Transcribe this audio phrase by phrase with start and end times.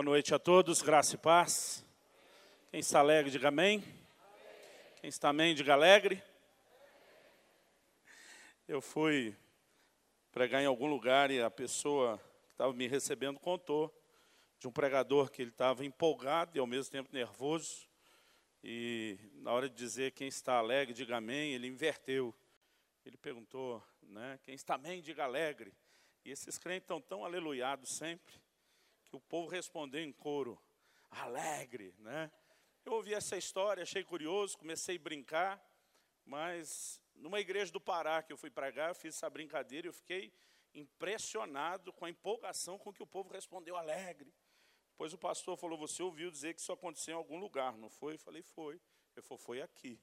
[0.00, 1.84] Boa noite a todos, graça e paz.
[2.70, 3.84] Quem está alegre, diga amém.
[4.98, 6.22] Quem está amém, diga alegre.
[8.66, 9.36] Eu fui
[10.32, 12.16] pregar em algum lugar e a pessoa
[12.46, 13.94] que estava me recebendo contou
[14.58, 17.86] de um pregador que ele estava empolgado e ao mesmo tempo nervoso.
[18.64, 22.34] E na hora de dizer quem está alegre, diga amém, ele inverteu.
[23.04, 25.74] Ele perguntou, né, quem está amém, diga alegre.
[26.24, 28.40] E esses crentes estão tão aleluiados sempre,
[29.10, 30.56] que o povo respondeu em coro,
[31.10, 32.30] alegre, né?
[32.84, 35.60] Eu ouvi essa história, achei curioso, comecei a brincar,
[36.24, 39.92] mas numa igreja do Pará que eu fui pregar, eu fiz essa brincadeira e eu
[39.92, 40.32] fiquei
[40.72, 44.32] impressionado com a empolgação com que o povo respondeu alegre.
[44.92, 48.14] Depois o pastor falou, você ouviu dizer que isso aconteceu em algum lugar, não foi?
[48.14, 48.80] Eu falei, foi.
[49.16, 50.00] Eu falei, foi aqui.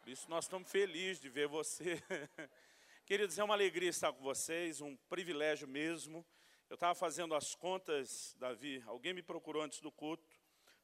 [0.00, 2.02] Por isso nós estamos felizes de ver você.
[3.06, 6.26] Queridos, é uma alegria estar com vocês, um privilégio mesmo.
[6.74, 10.36] Eu estava fazendo as contas, Davi, alguém me procurou antes do culto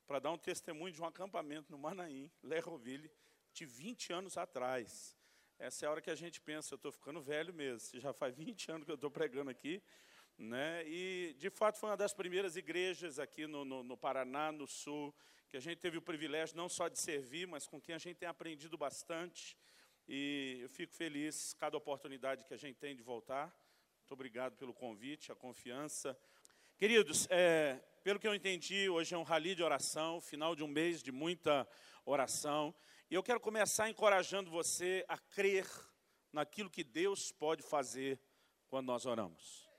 [0.06, 3.10] para dar um testemunho de um acampamento no Manaim, Lerroville,
[3.52, 5.16] de 20 anos atrás.
[5.58, 8.36] Essa é a hora que a gente pensa, eu estou ficando velho mesmo, já faz
[8.36, 9.82] 20 anos que eu estou pregando aqui,
[10.38, 10.84] né?
[10.86, 15.12] E, de fato, foi uma das primeiras igrejas aqui no, no, no, Paraná, no Sul,
[15.48, 18.16] que a gente teve o privilégio não só de servir, mas com quem a gente
[18.16, 19.58] tem aprendido bastante.
[20.06, 23.52] E eu fico feliz cada oportunidade que a gente tem de voltar.
[24.10, 26.18] Muito obrigado pelo convite, a confiança.
[26.76, 30.66] Queridos, é, pelo que eu entendi, hoje é um rally de oração, final de um
[30.66, 31.64] mês de muita
[32.04, 32.74] oração.
[33.08, 35.64] E eu quero começar encorajando você a crer
[36.32, 38.18] naquilo que Deus pode fazer
[38.66, 39.70] quando nós oramos.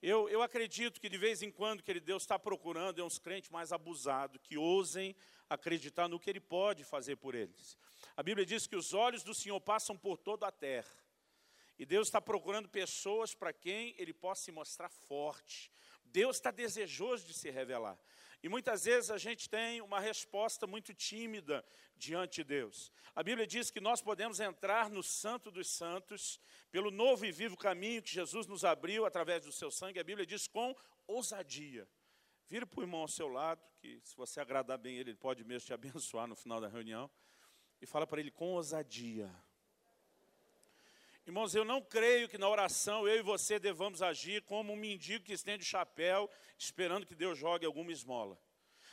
[0.00, 3.50] Eu, eu acredito que de vez em quando, que Deus está procurando é uns crentes
[3.50, 5.12] mais abusados, que ousem
[5.50, 7.76] acreditar no que Ele pode fazer por eles.
[8.16, 11.01] A Bíblia diz que os olhos do Senhor passam por toda a terra.
[11.78, 15.72] E Deus está procurando pessoas para quem Ele possa se mostrar forte.
[16.04, 17.98] Deus está desejoso de se revelar.
[18.42, 21.64] E muitas vezes a gente tem uma resposta muito tímida
[21.96, 22.92] diante de Deus.
[23.14, 27.56] A Bíblia diz que nós podemos entrar no Santo dos Santos pelo novo e vivo
[27.56, 30.00] caminho que Jesus nos abriu através do seu sangue.
[30.00, 30.74] A Bíblia diz com
[31.06, 31.88] ousadia.
[32.48, 35.44] Vira para o irmão ao seu lado, que se você agradar bem ele, ele pode
[35.44, 37.08] mesmo te abençoar no final da reunião.
[37.80, 39.32] E fala para ele com ousadia.
[41.24, 45.24] Irmãos, eu não creio que na oração eu e você devamos agir como um mendigo
[45.24, 46.28] que estende o chapéu,
[46.58, 48.36] esperando que Deus jogue alguma esmola.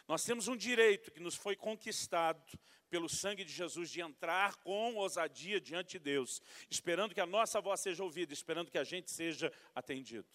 [0.07, 2.40] Nós temos um direito que nos foi conquistado
[2.88, 7.59] pelo sangue de Jesus de entrar com ousadia diante de Deus, esperando que a nossa
[7.59, 10.28] voz seja ouvida, esperando que a gente seja atendido.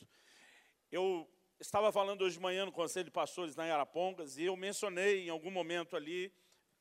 [0.90, 1.30] Eu
[1.60, 5.28] estava falando hoje de manhã no Conselho de Pastores na Arapongas e eu mencionei em
[5.28, 6.32] algum momento ali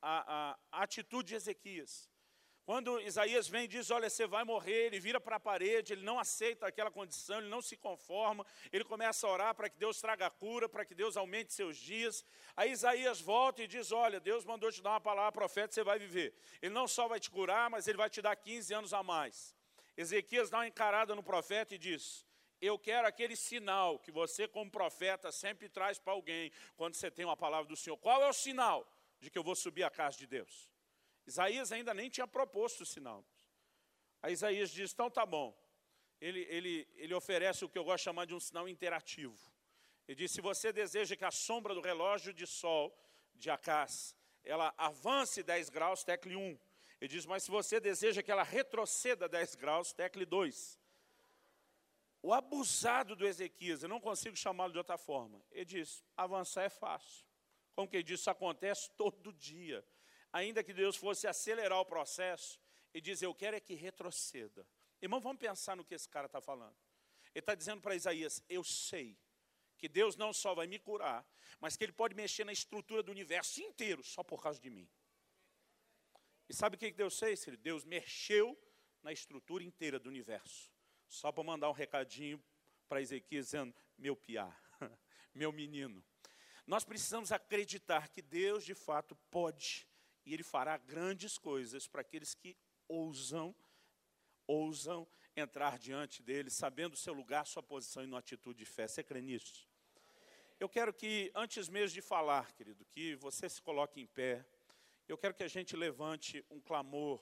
[0.01, 2.12] a, a, a atitude de Ezequias.
[2.65, 6.03] Quando Isaías vem e diz, olha, você vai morrer, ele vira para a parede, ele
[6.03, 9.99] não aceita aquela condição, ele não se conforma, ele começa a orar para que Deus
[9.99, 12.25] traga cura, para que Deus aumente seus dias.
[12.55, 15.99] Aí Isaías volta e diz, olha, Deus mandou te dar uma palavra profeta, você vai
[15.99, 16.33] viver.
[16.61, 19.53] Ele não só vai te curar, mas ele vai te dar 15 anos a mais.
[19.97, 22.25] Ezequias dá uma encarada no profeta e diz,
[22.61, 27.25] eu quero aquele sinal que você como profeta sempre traz para alguém, quando você tem
[27.25, 27.97] uma palavra do Senhor.
[27.97, 30.72] Qual é o sinal de que eu vou subir a casa de Deus?
[31.25, 33.25] Isaías ainda nem tinha proposto o sinal.
[34.21, 35.57] Aí Isaías diz, então tá bom.
[36.19, 39.37] Ele, ele, ele oferece o que eu gosto de chamar de um sinal interativo.
[40.07, 42.97] Ele diz, se você deseja que a sombra do relógio de sol
[43.33, 46.59] de Acás, ela avance 10 graus, tecle 1.
[46.99, 50.79] Ele diz, mas se você deseja que ela retroceda 10 graus, tecle 2.
[52.21, 55.43] O abusado do Ezequias, eu não consigo chamá-lo de outra forma.
[55.51, 57.25] Ele diz, avançar é fácil.
[57.75, 59.85] Como que ele diz, isso acontece todo dia
[60.33, 62.59] ainda que Deus fosse acelerar o processo
[62.91, 64.67] e dizer, eu quero é que retroceda.
[64.99, 66.75] Irmão, vamos pensar no que esse cara está falando.
[67.33, 69.17] Ele está dizendo para Isaías, eu sei
[69.77, 71.25] que Deus não só vai me curar,
[71.59, 74.89] mas que Ele pode mexer na estrutura do universo inteiro só por causa de mim.
[76.49, 77.45] E sabe o que Deus fez?
[77.59, 78.57] Deus mexeu
[79.01, 80.71] na estrutura inteira do universo.
[81.07, 82.43] Só para mandar um recadinho
[82.87, 84.55] para Ezequiel dizendo, meu piá,
[85.33, 86.03] meu menino.
[86.65, 89.87] Nós precisamos acreditar que Deus de fato pode
[90.25, 92.55] e ele fará grandes coisas para aqueles que
[92.87, 93.55] ousam,
[94.47, 98.87] ousam entrar diante dele, sabendo o seu lugar, sua posição e uma atitude de fé.
[98.87, 99.67] Você crê nisso?
[100.59, 104.45] Eu quero que, antes mesmo de falar, querido, que você se coloque em pé.
[105.07, 107.21] Eu quero que a gente levante um clamor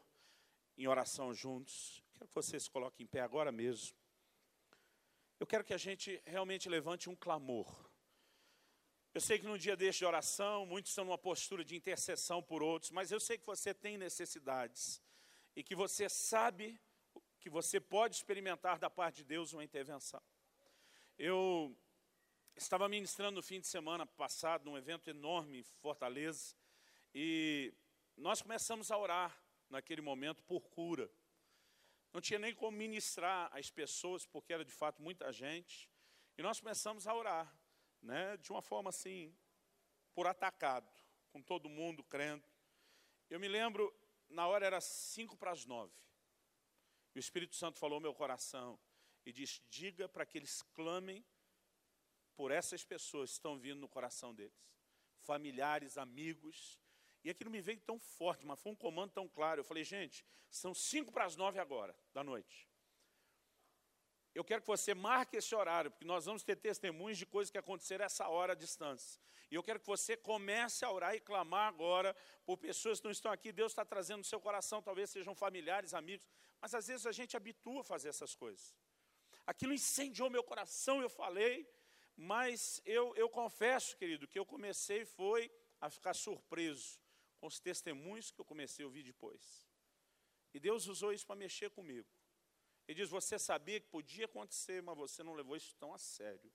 [0.77, 2.03] em oração juntos.
[2.13, 3.97] Quero que você se coloque em pé agora mesmo.
[5.39, 7.90] Eu quero que a gente realmente levante um clamor.
[9.13, 12.63] Eu sei que no dia deste de oração, muitos estão numa postura de intercessão por
[12.63, 15.01] outros, mas eu sei que você tem necessidades
[15.53, 16.79] e que você sabe
[17.37, 20.21] que você pode experimentar da parte de Deus uma intervenção.
[21.17, 21.75] Eu
[22.55, 26.55] estava ministrando no fim de semana passado, num evento enorme em Fortaleza,
[27.13, 27.73] e
[28.15, 29.37] nós começamos a orar
[29.69, 31.11] naquele momento por cura.
[32.13, 35.89] Não tinha nem como ministrar as pessoas, porque era de fato muita gente.
[36.37, 37.53] E nós começamos a orar,
[38.01, 39.35] né, de uma forma assim,
[40.13, 40.89] por atacado,
[41.29, 42.45] com todo mundo crendo.
[43.29, 43.93] Eu me lembro,
[44.29, 45.93] na hora era cinco para as nove.
[47.13, 48.79] E o Espírito Santo falou ao meu coração
[49.25, 51.25] e disse: diga para que eles clamem
[52.35, 54.57] por essas pessoas que estão vindo no coração deles.
[55.19, 56.79] Familiares, amigos.
[57.23, 59.59] E aquilo me veio tão forte, mas foi um comando tão claro.
[59.59, 62.70] Eu falei, gente, são cinco para as nove agora, da noite.
[64.33, 67.57] Eu quero que você marque esse horário, porque nós vamos ter testemunhos de coisas que
[67.57, 69.19] aconteceram essa hora à distância.
[69.49, 73.11] E eu quero que você comece a orar e clamar agora por pessoas que não
[73.11, 73.51] estão aqui.
[73.51, 76.25] Deus está trazendo no seu coração, talvez sejam familiares, amigos.
[76.61, 78.73] Mas às vezes a gente habitua a fazer essas coisas.
[79.45, 81.69] Aquilo incendiou meu coração, eu falei,
[82.15, 85.51] mas eu, eu confesso, querido, que eu comecei foi
[85.81, 87.01] a ficar surpreso
[87.37, 89.67] com os testemunhos que eu comecei a ouvir depois.
[90.53, 92.07] E Deus usou isso para mexer comigo.
[92.87, 96.51] Ele diz: Você sabia que podia acontecer, mas você não levou isso tão a sério.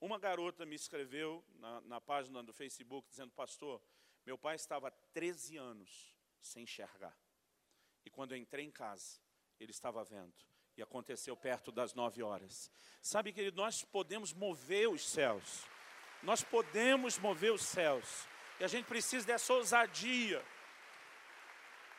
[0.00, 3.82] Uma garota me escreveu na, na página do Facebook dizendo: Pastor,
[4.24, 7.16] meu pai estava 13 anos sem enxergar.
[8.04, 9.20] E quando eu entrei em casa,
[9.58, 10.34] ele estava vendo.
[10.76, 12.70] E aconteceu perto das nove horas.
[13.00, 15.64] Sabe, querido, nós podemos mover os céus.
[16.22, 18.28] Nós podemos mover os céus.
[18.60, 20.44] E a gente precisa dessa ousadia.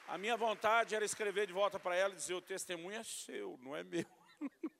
[0.07, 3.57] A minha vontade era escrever de volta para ela e dizer: o testemunho é seu,
[3.61, 4.05] não é meu.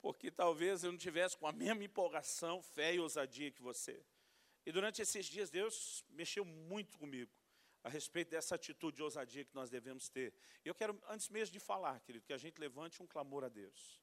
[0.00, 4.00] Porque talvez eu não tivesse com a mesma empolgação, fé e ousadia que você.
[4.64, 7.32] E durante esses dias, Deus mexeu muito comigo
[7.82, 10.32] a respeito dessa atitude de ousadia que nós devemos ter.
[10.64, 14.00] Eu quero, antes mesmo de falar, querido, que a gente levante um clamor a Deus.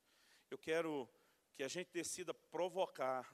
[0.51, 1.09] Eu quero
[1.55, 3.33] que a gente decida provocar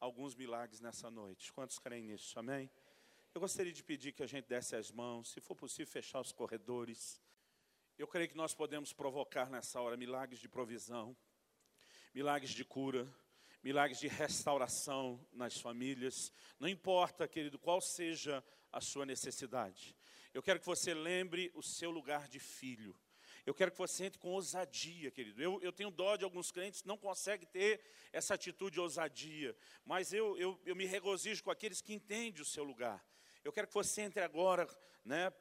[0.00, 1.52] alguns milagres nessa noite.
[1.52, 2.36] Quantos creem nisso?
[2.36, 2.68] Amém?
[3.34, 6.32] Eu gostaria de pedir que a gente desse as mãos, se for possível, fechar os
[6.32, 7.18] corredores.
[7.96, 11.16] Eu creio que nós podemos provocar nessa hora milagres de provisão,
[12.12, 13.10] milagres de cura,
[13.62, 16.30] milagres de restauração nas famílias.
[16.60, 19.96] Não importa, querido, qual seja a sua necessidade.
[20.34, 22.94] Eu quero que você lembre o seu lugar de filho.
[23.46, 25.42] Eu quero que você entre com ousadia, querido.
[25.42, 27.82] Eu, eu tenho dó de alguns crentes que não conseguem ter
[28.12, 29.56] essa atitude de ousadia,
[29.86, 33.02] mas eu, eu, eu me regozijo com aqueles que entendem o seu lugar.
[33.44, 34.68] Eu quero que você entre agora,
[35.04, 35.32] né,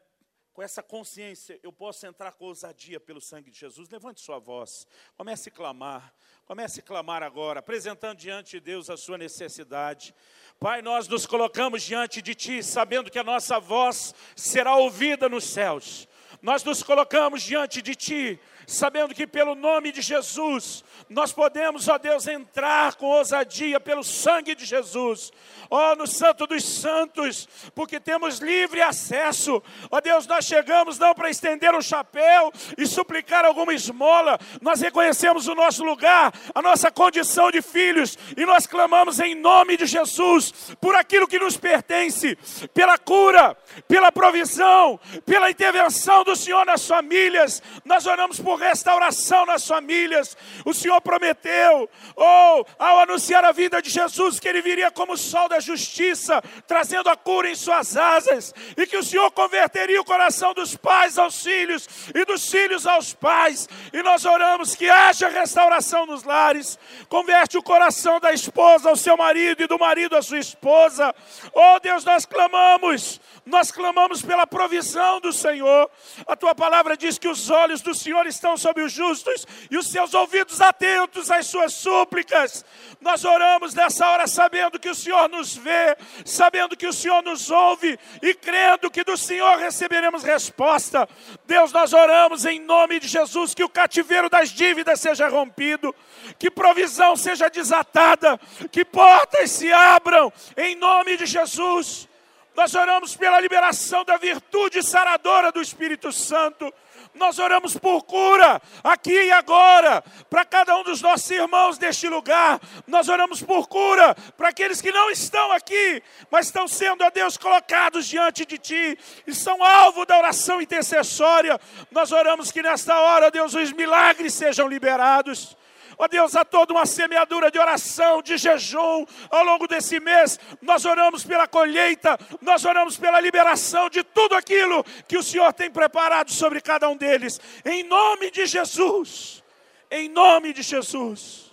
[0.54, 3.90] com essa consciência, eu posso entrar com ousadia pelo sangue de Jesus.
[3.90, 6.14] Levante sua voz, comece a clamar,
[6.46, 10.16] comece a clamar agora, apresentando diante de Deus a sua necessidade.
[10.60, 15.44] Pai, nós nos colocamos diante de Ti, sabendo que a nossa voz será ouvida nos
[15.44, 16.08] céus.
[16.42, 21.98] Nós nos colocamos diante de Ti, sabendo que pelo nome de Jesus, nós podemos, ó
[21.98, 25.32] Deus, entrar com ousadia pelo sangue de Jesus,
[25.70, 31.30] ó no Santo dos Santos, porque temos livre acesso, ó Deus, nós chegamos não para
[31.30, 37.52] estender um chapéu e suplicar alguma esmola, nós reconhecemos o nosso lugar, a nossa condição
[37.52, 42.38] de filhos, e nós clamamos em nome de Jesus, por aquilo que nos pertence,
[42.74, 43.56] pela cura,
[43.88, 50.36] pela provisão, pela intervenção do Senhor nas famílias, nós oramos por restauração nas famílias.
[50.66, 55.14] O Senhor prometeu, ou oh, ao anunciar a vida de Jesus, que ele viria como
[55.14, 60.02] o sol da justiça, trazendo a cura em suas asas, e que o Senhor converteria
[60.02, 63.68] o coração dos pais aos filhos e dos filhos aos pais.
[63.94, 66.78] E nós oramos que haja restauração nos lares.
[67.08, 71.14] Converte o coração da esposa ao seu marido e do marido à sua esposa.
[71.54, 75.90] Oh Deus, nós clamamos, nós clamamos pela provisão do Senhor.
[76.28, 79.78] A tua palavra diz que os olhos do Senhor estão estão sobre os justos e
[79.78, 82.66] os seus ouvidos atentos às suas súplicas.
[83.00, 85.96] Nós oramos nessa hora sabendo que o Senhor nos vê,
[86.26, 91.08] sabendo que o Senhor nos ouve e crendo que do Senhor receberemos resposta.
[91.46, 95.94] Deus, nós oramos em nome de Jesus que o cativeiro das dívidas seja rompido,
[96.40, 98.40] que provisão seja desatada,
[98.72, 102.10] que portas se abram em nome de Jesus.
[102.56, 106.74] Nós oramos pela liberação da virtude saradora do Espírito Santo.
[107.14, 112.60] Nós oramos por cura aqui e agora, para cada um dos nossos irmãos deste lugar.
[112.88, 117.38] Nós oramos por cura para aqueles que não estão aqui, mas estão sendo, a Deus,
[117.38, 121.60] colocados diante de Ti e são alvo da oração intercessória.
[121.92, 125.58] Nós oramos que nesta hora, Deus, os milagres sejam liberados.
[126.02, 130.40] Ó Deus, há toda uma semeadura de oração, de jejum ao longo desse mês.
[130.60, 135.70] Nós oramos pela colheita, nós oramos pela liberação de tudo aquilo que o Senhor tem
[135.70, 137.40] preparado sobre cada um deles.
[137.64, 139.44] Em nome de Jesus.
[139.92, 141.52] Em nome de Jesus.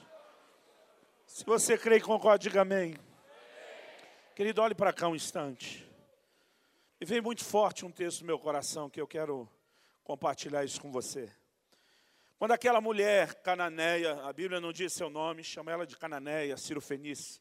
[1.26, 2.97] Se você crê e concorda, diga amém.
[4.35, 5.87] Querido, olhe para cá um instante.
[6.99, 9.47] E veio muito forte um texto no meu coração que eu quero
[10.02, 11.31] compartilhar isso com você.
[12.38, 16.80] Quando aquela mulher cananeia, a Bíblia não diz seu nome, chama ela de cananeia, Ciro
[16.80, 17.40] Fenice.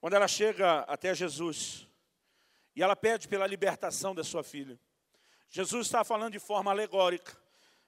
[0.00, 1.86] Quando ela chega até Jesus
[2.74, 4.80] e ela pede pela libertação da sua filha.
[5.50, 7.36] Jesus está falando de forma alegórica,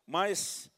[0.07, 0.71] mas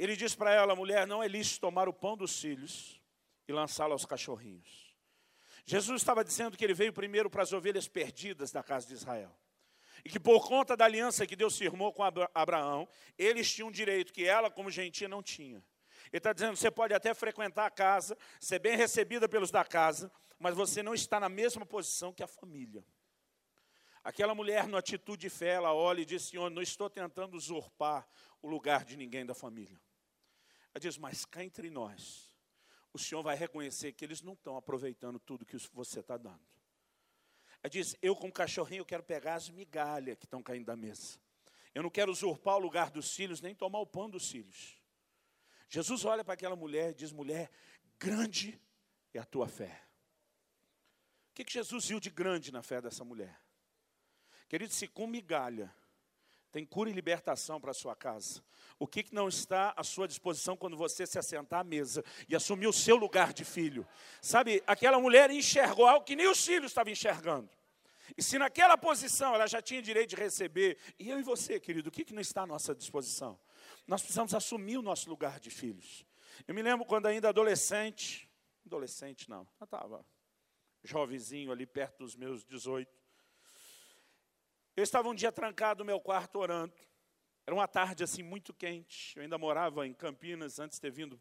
[0.00, 3.00] ele diz para ela, mulher, não é lícito tomar o pão dos filhos
[3.46, 4.94] e lançá-lo aos cachorrinhos.
[5.64, 9.30] Jesus estava dizendo que ele veio primeiro para as ovelhas perdidas da casa de Israel.
[10.04, 12.02] E que por conta da aliança que Deus firmou com
[12.34, 15.64] Abraão, eles tinham um direito que ela, como gentia, não tinha.
[16.12, 20.10] Ele está dizendo: você pode até frequentar a casa, ser bem recebida pelos da casa,
[20.38, 22.84] mas você não está na mesma posição que a família.
[24.02, 28.08] Aquela mulher, no atitude de fé, ela olha e diz: Senhor, não estou tentando usurpar
[28.40, 29.78] o lugar de ninguém da família.
[30.72, 32.32] Ela diz: Mas cá entre nós,
[32.92, 36.40] o Senhor vai reconhecer que eles não estão aproveitando tudo que você está dando.
[37.62, 41.18] Ela diz: Eu, como cachorrinho, quero pegar as migalhas que estão caindo da mesa.
[41.74, 44.80] Eu não quero usurpar o lugar dos filhos, nem tomar o pão dos filhos.
[45.68, 47.50] Jesus olha para aquela mulher e diz: Mulher,
[47.98, 48.60] grande
[49.12, 49.84] é a tua fé.
[51.30, 53.40] O que, que Jesus viu de grande na fé dessa mulher?
[54.48, 55.72] Querido, se com migalha
[56.50, 58.42] tem cura e libertação para a sua casa.
[58.78, 62.34] O que, que não está à sua disposição quando você se assentar à mesa e
[62.34, 63.86] assumir o seu lugar de filho?
[64.22, 67.48] Sabe, aquela mulher enxergou algo que nem os filhos estavam enxergando.
[68.16, 71.88] E se naquela posição ela já tinha direito de receber, e eu e você, querido,
[71.88, 73.38] o que, que não está à nossa disposição?
[73.86, 76.06] Nós precisamos assumir o nosso lugar de filhos.
[76.46, 78.30] Eu me lembro quando ainda adolescente,
[78.64, 80.04] adolescente não, eu estava
[80.82, 82.97] jovenzinho ali perto dos meus 18,
[84.78, 86.72] eu estava um dia trancado no meu quarto orando.
[87.44, 89.16] Era uma tarde assim muito quente.
[89.16, 91.20] Eu ainda morava em Campinas antes de ter vindo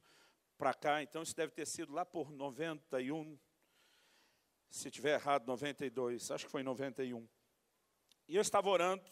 [0.59, 3.35] para cá, então isso deve ter sido lá por 91.
[4.69, 7.27] Se tiver errado, 92, acho que foi 91.
[8.27, 9.09] E eu estava orando,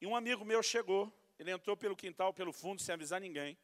[0.00, 3.58] e um amigo meu chegou, ele entrou pelo quintal, pelo fundo, sem avisar ninguém,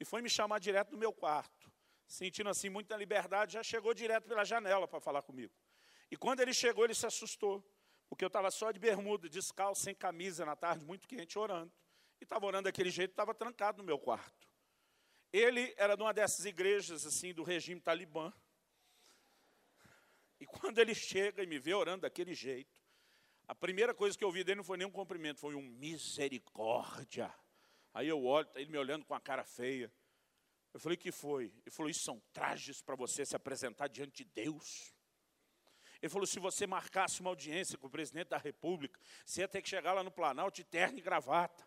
[0.00, 1.70] e foi me chamar direto no meu quarto.
[2.06, 5.52] Sentindo assim muita liberdade, já chegou direto pela janela para falar comigo.
[6.10, 7.62] E quando ele chegou, ele se assustou.
[8.08, 11.72] Porque eu estava só de bermuda, descalço, sem camisa, na tarde, muito quente, orando.
[12.20, 14.48] E estava orando daquele jeito, estava trancado no meu quarto.
[15.32, 18.32] Ele era de uma dessas igrejas, assim, do regime talibã.
[20.40, 22.80] E quando ele chega e me vê orando daquele jeito,
[23.46, 27.32] a primeira coisa que eu ouvi dele não foi nem um cumprimento, foi um misericórdia.
[27.92, 29.92] Aí eu olho, ele me olhando com a cara feia.
[30.72, 31.46] Eu falei, que foi?
[31.62, 34.94] Ele falou, isso são trajes para você se apresentar diante de Deus.
[36.00, 39.62] Ele falou: se você marcasse uma audiência com o presidente da República, você ia ter
[39.62, 41.66] que chegar lá no Planalto de terno e gravata.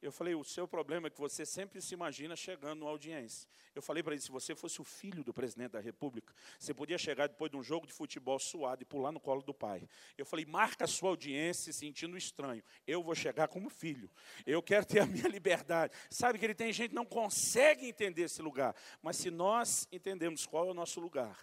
[0.00, 3.48] Eu falei: o seu problema é que você sempre se imagina chegando numa audiência.
[3.74, 6.96] Eu falei para ele: se você fosse o filho do presidente da República, você podia
[6.96, 9.88] chegar depois de um jogo de futebol suado e pular no colo do pai.
[10.16, 12.62] Eu falei: marca a sua audiência sentindo estranho.
[12.86, 14.08] Eu vou chegar como filho.
[14.46, 15.92] Eu quero ter a minha liberdade.
[16.08, 18.76] Sabe que ele tem gente que não consegue entender esse lugar.
[19.02, 21.36] Mas se nós entendemos qual é o nosso lugar,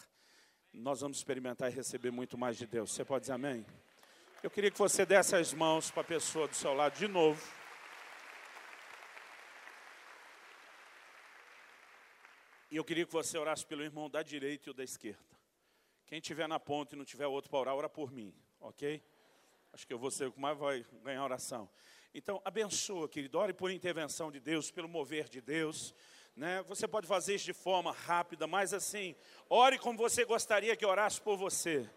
[0.77, 2.91] nós vamos experimentar e receber muito mais de Deus.
[2.91, 3.65] Você pode dizer amém?
[4.43, 7.41] Eu queria que você desse as mãos para a pessoa do seu lado de novo.
[12.69, 15.23] E eu queria que você orasse pelo irmão da direita e o da esquerda.
[16.05, 19.01] Quem tiver na ponta e não tiver outro para orar, ora por mim, ok?
[19.71, 21.69] Acho que eu vou ser o que mais vai ganhar oração.
[22.13, 23.37] Então, abençoa, querido.
[23.37, 25.95] Ore por intervenção de Deus, pelo mover de Deus.
[26.35, 26.61] Né?
[26.67, 29.15] Você pode fazer isso de forma rápida, mas assim,
[29.49, 31.89] ore como você gostaria que orasse por você.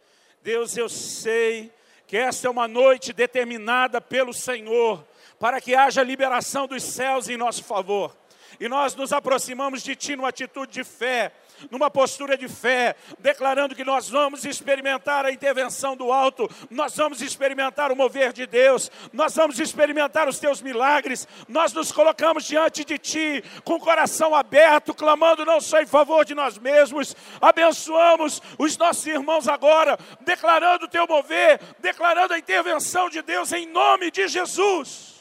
[0.42, 1.72] Deus, eu sei
[2.06, 5.04] que esta é uma noite determinada pelo Senhor
[5.40, 8.16] para que haja liberação dos céus em nosso favor.
[8.60, 11.32] E nós nos aproximamos de Ti numa atitude de fé,
[11.70, 17.20] numa postura de fé, declarando que nós vamos experimentar a intervenção do alto, nós vamos
[17.20, 22.84] experimentar o mover de Deus, nós vamos experimentar os teus milagres, nós nos colocamos diante
[22.84, 28.42] de ti com o coração aberto, clamando não só em favor de nós mesmos, abençoamos
[28.58, 34.10] os nossos irmãos agora, declarando o teu mover, declarando a intervenção de Deus em nome
[34.10, 35.18] de Jesus.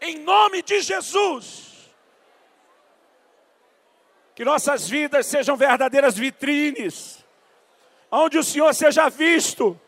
[0.00, 1.71] Em nome de Jesus
[4.34, 7.24] que nossas vidas sejam verdadeiras vitrines,
[8.10, 9.78] onde o Senhor seja visto,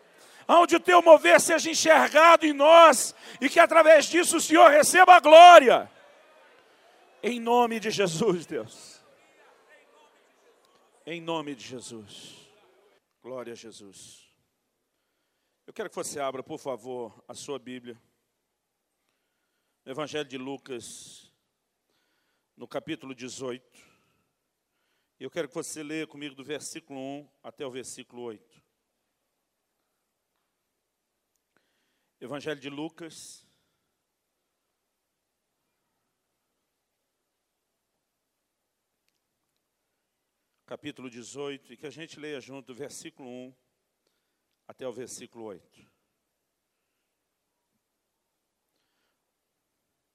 [0.47, 5.15] onde o teu mover seja enxergado em nós e que através disso o Senhor receba
[5.15, 5.91] a glória.
[7.23, 9.03] Em nome de Jesus, Deus.
[11.07, 12.35] Em nome de Jesus.
[13.23, 14.25] Glória a Jesus.
[15.67, 17.99] Eu quero que você abra, por favor, a sua Bíblia.
[19.85, 21.33] No Evangelho de Lucas,
[22.57, 23.94] no capítulo 18.
[25.19, 28.63] Eu quero que você leia comigo do versículo 1 até o versículo 8.
[32.21, 33.47] Evangelho de Lucas,
[40.67, 43.55] capítulo 18, e que a gente leia junto do versículo 1
[44.67, 45.93] até o versículo 8.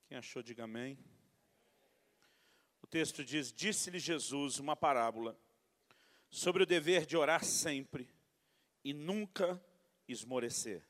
[0.08, 0.98] Quem achou, diga amém.
[2.90, 5.38] Texto diz: Disse-lhe Jesus uma parábola
[6.30, 8.10] sobre o dever de orar sempre
[8.84, 9.62] e nunca
[10.08, 10.84] esmorecer.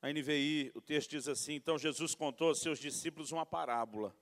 [0.00, 4.14] Na NVI, o texto diz assim: Então Jesus contou aos seus discípulos uma parábola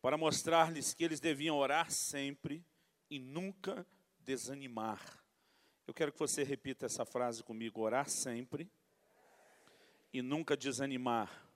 [0.00, 2.64] para mostrar-lhes que eles deviam orar sempre
[3.10, 3.86] e nunca
[4.20, 5.00] desanimar.
[5.86, 8.70] Eu quero que você repita essa frase comigo: orar sempre
[10.12, 11.48] e nunca desanimar.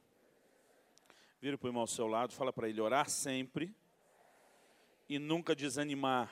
[1.41, 3.73] Vira para o irmão ao seu lado, fala para ele: orar sempre
[5.09, 6.31] e nunca desanimar.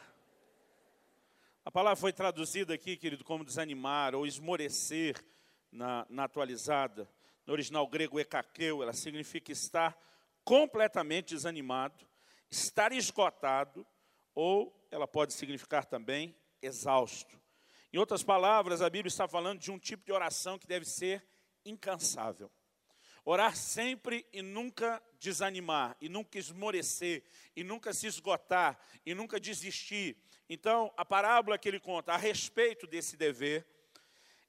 [1.64, 5.22] A palavra foi traduzida aqui, querido, como desanimar ou esmorecer
[5.72, 7.08] na, na atualizada.
[7.46, 9.96] No original grego, ekakeu, ela significa estar
[10.44, 12.06] completamente desanimado,
[12.50, 13.86] estar esgotado,
[14.34, 17.40] ou ela pode significar também exausto.
[17.92, 21.24] Em outras palavras, a Bíblia está falando de um tipo de oração que deve ser
[21.64, 22.50] incansável.
[23.24, 27.22] Orar sempre e nunca desanimar, e nunca esmorecer,
[27.56, 30.16] e nunca se esgotar, e nunca desistir.
[30.48, 33.66] Então, a parábola que ele conta a respeito desse dever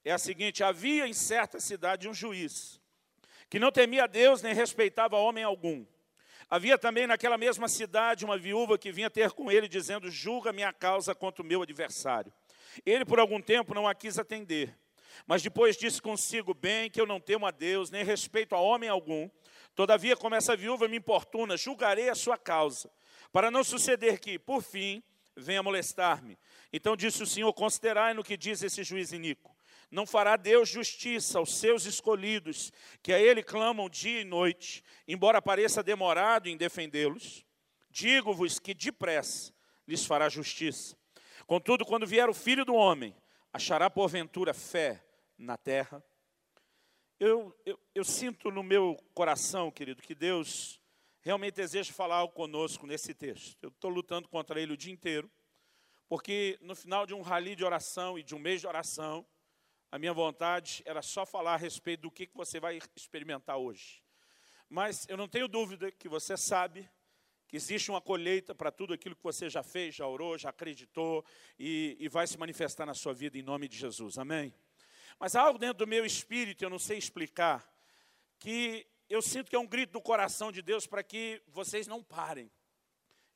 [0.04, 2.80] é a seguinte: havia em certa cidade um juiz
[3.48, 5.84] que não temia Deus nem respeitava homem algum.
[6.48, 10.72] Havia também naquela mesma cidade uma viúva que vinha ter com ele, dizendo: Julga minha
[10.72, 12.32] causa contra o meu adversário.
[12.84, 14.76] Ele, por algum tempo, não a quis atender.
[15.26, 18.88] Mas depois disse consigo: Bem, que eu não temo a Deus, nem respeito a homem
[18.88, 19.30] algum.
[19.74, 22.90] Todavia, como essa viúva me importuna, julgarei a sua causa,
[23.30, 25.02] para não suceder que, por fim,
[25.36, 26.38] venha molestar-me.
[26.72, 29.54] Então disse o Senhor: Considerai no que diz esse juiz iníquo.
[29.90, 35.40] Não fará Deus justiça aos seus escolhidos, que a Ele clamam dia e noite, embora
[35.40, 37.44] pareça demorado em defendê-los?
[37.88, 39.54] Digo-vos que depressa
[39.86, 40.96] lhes fará justiça.
[41.46, 43.14] Contudo, quando vier o Filho do Homem,
[43.52, 45.05] achará porventura fé
[45.36, 46.04] na terra?
[47.18, 50.80] Eu, eu, eu, sinto no meu coração, querido, que Deus
[51.22, 53.56] realmente deseja falar conosco nesse texto.
[53.62, 55.30] Eu estou lutando contra ele o dia inteiro,
[56.08, 59.26] porque no final de um rally de oração e de um mês de oração,
[59.90, 64.02] a minha vontade era só falar a respeito do que, que você vai experimentar hoje.
[64.68, 66.88] Mas eu não tenho dúvida que você sabe
[67.48, 71.24] que existe uma colheita para tudo aquilo que você já fez, já orou, já acreditou
[71.58, 74.18] e, e vai se manifestar na sua vida em nome de Jesus.
[74.18, 74.52] Amém?
[75.18, 77.66] Mas há algo dentro do meu espírito, eu não sei explicar,
[78.38, 82.02] que eu sinto que é um grito do coração de Deus para que vocês não
[82.02, 82.50] parem.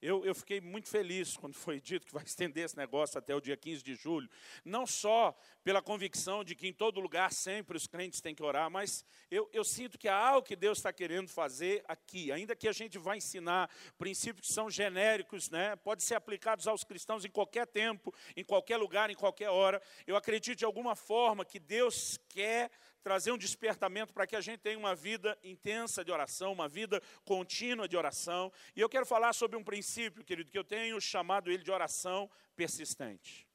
[0.02, 3.40] Eu, eu, fiquei muito feliz quando foi dito que vai estender esse negócio até o
[3.40, 4.30] dia 15 de julho.
[4.64, 8.70] Não só pela convicção de que em todo lugar sempre os crentes têm que orar,
[8.70, 12.32] mas eu, eu sinto que há algo que Deus está querendo fazer aqui.
[12.32, 16.82] Ainda que a gente vá ensinar princípios que são genéricos, né, pode ser aplicados aos
[16.82, 19.82] cristãos em qualquer tempo, em qualquer lugar, em qualquer hora.
[20.06, 22.70] Eu acredito de alguma forma que Deus quer
[23.02, 27.02] trazer um despertamento para que a gente tenha uma vida intensa de oração, uma vida
[27.24, 28.52] contínua de oração.
[28.76, 32.30] E eu quero falar sobre um princípio, querido, que eu tenho chamado ele de oração
[32.54, 33.48] persistente.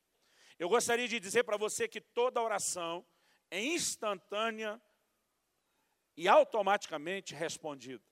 [0.58, 3.06] Eu gostaria de dizer para você que toda oração
[3.52, 4.82] é instantânea
[6.18, 8.04] e automaticamente respondida.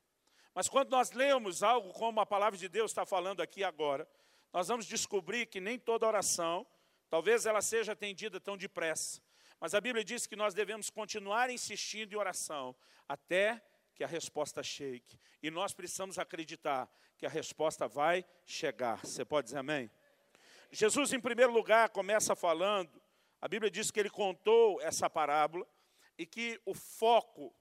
[0.53, 4.07] Mas quando nós lemos algo como a palavra de Deus está falando aqui agora,
[4.51, 6.67] nós vamos descobrir que nem toda oração,
[7.09, 9.21] talvez ela seja atendida tão depressa.
[9.63, 12.75] Mas a Bíblia diz que nós devemos continuar insistindo em oração
[13.07, 13.63] até
[13.95, 15.17] que a resposta chegue.
[15.41, 18.99] E nós precisamos acreditar que a resposta vai chegar.
[19.05, 19.89] Você pode dizer amém?
[20.69, 23.01] Jesus, em primeiro lugar, começa falando,
[23.39, 25.65] a Bíblia diz que ele contou essa parábola
[26.17, 27.55] e que o foco,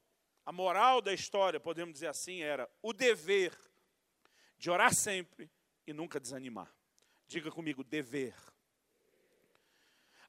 [0.45, 3.57] a moral da história, podemos dizer assim, era o dever
[4.59, 5.49] de orar sempre
[5.87, 6.75] e nunca desanimar.
[7.29, 8.35] Diga comigo, dever.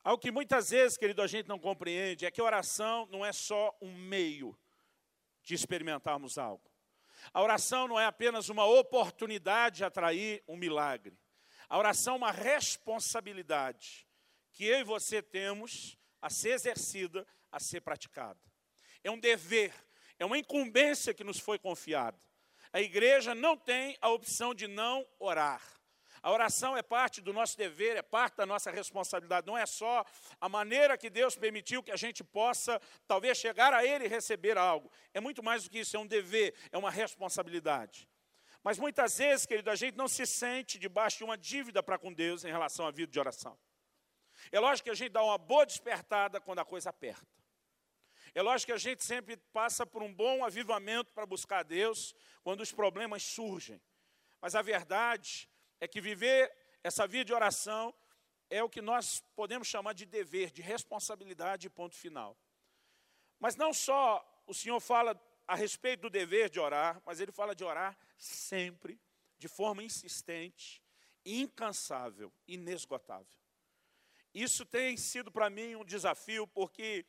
[0.03, 3.31] Algo que muitas vezes, querido, a gente não compreende é que a oração não é
[3.31, 4.57] só um meio
[5.41, 6.69] de experimentarmos algo.
[7.33, 11.17] A oração não é apenas uma oportunidade de atrair um milagre.
[11.69, 14.05] A oração é uma responsabilidade
[14.51, 18.39] que eu e você temos a ser exercida, a ser praticada.
[19.03, 19.73] É um dever,
[20.19, 22.19] é uma incumbência que nos foi confiada.
[22.71, 25.61] A igreja não tem a opção de não orar.
[26.23, 29.45] A oração é parte do nosso dever, é parte da nossa responsabilidade.
[29.45, 30.05] Não é só
[30.39, 34.57] a maneira que Deus permitiu que a gente possa, talvez, chegar a Ele e receber
[34.57, 34.89] algo.
[35.13, 38.07] É muito mais do que isso, é um dever, é uma responsabilidade.
[38.63, 42.13] Mas muitas vezes, querido, a gente não se sente debaixo de uma dívida para com
[42.13, 43.59] Deus em relação à vida de oração.
[44.49, 47.27] É lógico que a gente dá uma boa despertada quando a coisa aperta.
[48.33, 52.61] É lógico que a gente sempre passa por um bom avivamento para buscar Deus quando
[52.61, 53.81] os problemas surgem.
[54.41, 55.49] Mas a verdade
[55.83, 56.49] é que viver
[56.81, 57.93] essa vida de oração
[58.49, 62.37] é o que nós podemos chamar de dever, de responsabilidade, ponto final.
[63.37, 67.53] Mas não só o Senhor fala a respeito do dever de orar, mas ele fala
[67.53, 68.97] de orar sempre,
[69.37, 70.81] de forma insistente,
[71.25, 73.37] incansável, inesgotável.
[74.33, 77.05] Isso tem sido para mim um desafio, porque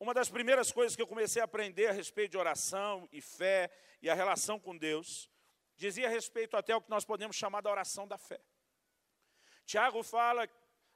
[0.00, 3.70] uma das primeiras coisas que eu comecei a aprender a respeito de oração e fé
[4.00, 5.28] e a relação com Deus,
[5.76, 8.40] dizia respeito até o que nós podemos chamar da oração da fé.
[9.66, 10.48] Tiago fala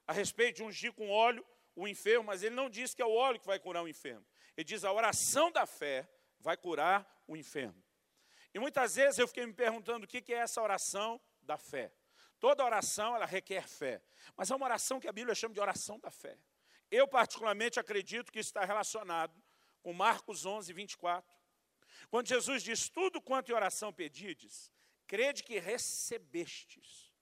[0.07, 3.12] a respeito de ungir com óleo o enfermo, mas ele não diz que é o
[3.12, 4.27] óleo que vai curar o enfermo.
[4.57, 6.09] Ele diz a oração da fé
[6.41, 7.83] vai curar o enfermo.
[8.53, 11.93] E muitas vezes eu fiquei me perguntando o que é essa oração da fé.
[12.41, 14.03] Toda oração ela requer fé,
[14.37, 16.38] mas é uma oração que a Bíblia chama de oração da fé.
[16.91, 19.35] Eu particularmente acredito que está relacionado
[19.83, 21.38] com Marcos 11, 24.
[22.11, 24.73] Quando Jesus diz, tudo quanto em oração pedides,
[25.07, 27.13] crede que recebestes.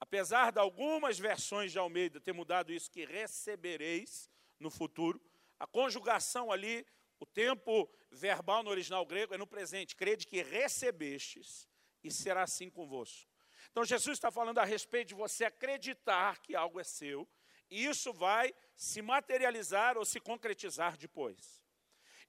[0.00, 5.20] Apesar de algumas versões de Almeida ter mudado isso, que recebereis no futuro,
[5.58, 6.86] a conjugação ali
[7.18, 9.96] o tempo verbal no original grego é no presente.
[9.96, 11.68] Crede que recebestes
[12.02, 13.30] e será assim convosco.
[13.70, 17.26] Então Jesus está falando a respeito de você acreditar que algo é seu,
[17.70, 21.63] e isso vai se materializar ou se concretizar depois.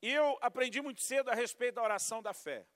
[0.05, 2.67] E eu aprendi muito cedo a respeito da oração da fé.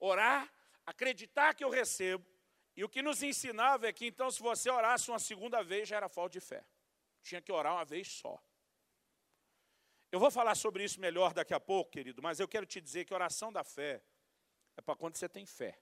[0.00, 0.52] Orar,
[0.84, 2.28] acreditar que eu recebo,
[2.74, 5.98] e o que nos ensinava é que então se você orasse uma segunda vez já
[5.98, 6.66] era falta de fé.
[7.22, 8.36] Tinha que orar uma vez só.
[10.10, 13.04] Eu vou falar sobre isso melhor daqui a pouco, querido, mas eu quero te dizer
[13.04, 14.02] que oração da fé
[14.76, 15.78] é para quando você tem fé.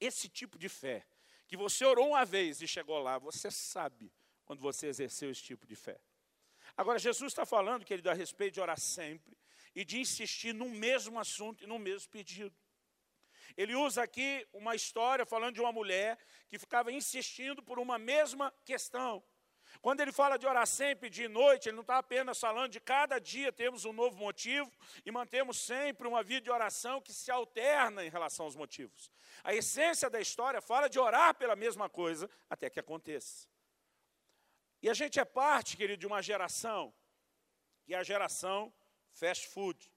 [0.00, 1.06] Esse tipo de fé,
[1.46, 4.10] que você orou uma vez e chegou lá, você sabe
[4.46, 6.00] quando você exerceu esse tipo de fé.
[6.80, 9.36] Agora, Jesus está falando, querido, a respeito de orar sempre
[9.74, 12.56] e de insistir no mesmo assunto e no mesmo pedido.
[13.54, 18.50] Ele usa aqui uma história falando de uma mulher que ficava insistindo por uma mesma
[18.64, 19.22] questão.
[19.82, 23.18] Quando ele fala de orar sempre de noite, ele não está apenas falando de cada
[23.18, 24.72] dia temos um novo motivo
[25.04, 29.12] e mantemos sempre uma vida de oração que se alterna em relação aos motivos.
[29.44, 33.49] A essência da história fala de orar pela mesma coisa até que aconteça.
[34.82, 36.94] E a gente é parte, querido, de uma geração,
[37.84, 38.72] que é a geração
[39.12, 39.92] fast food.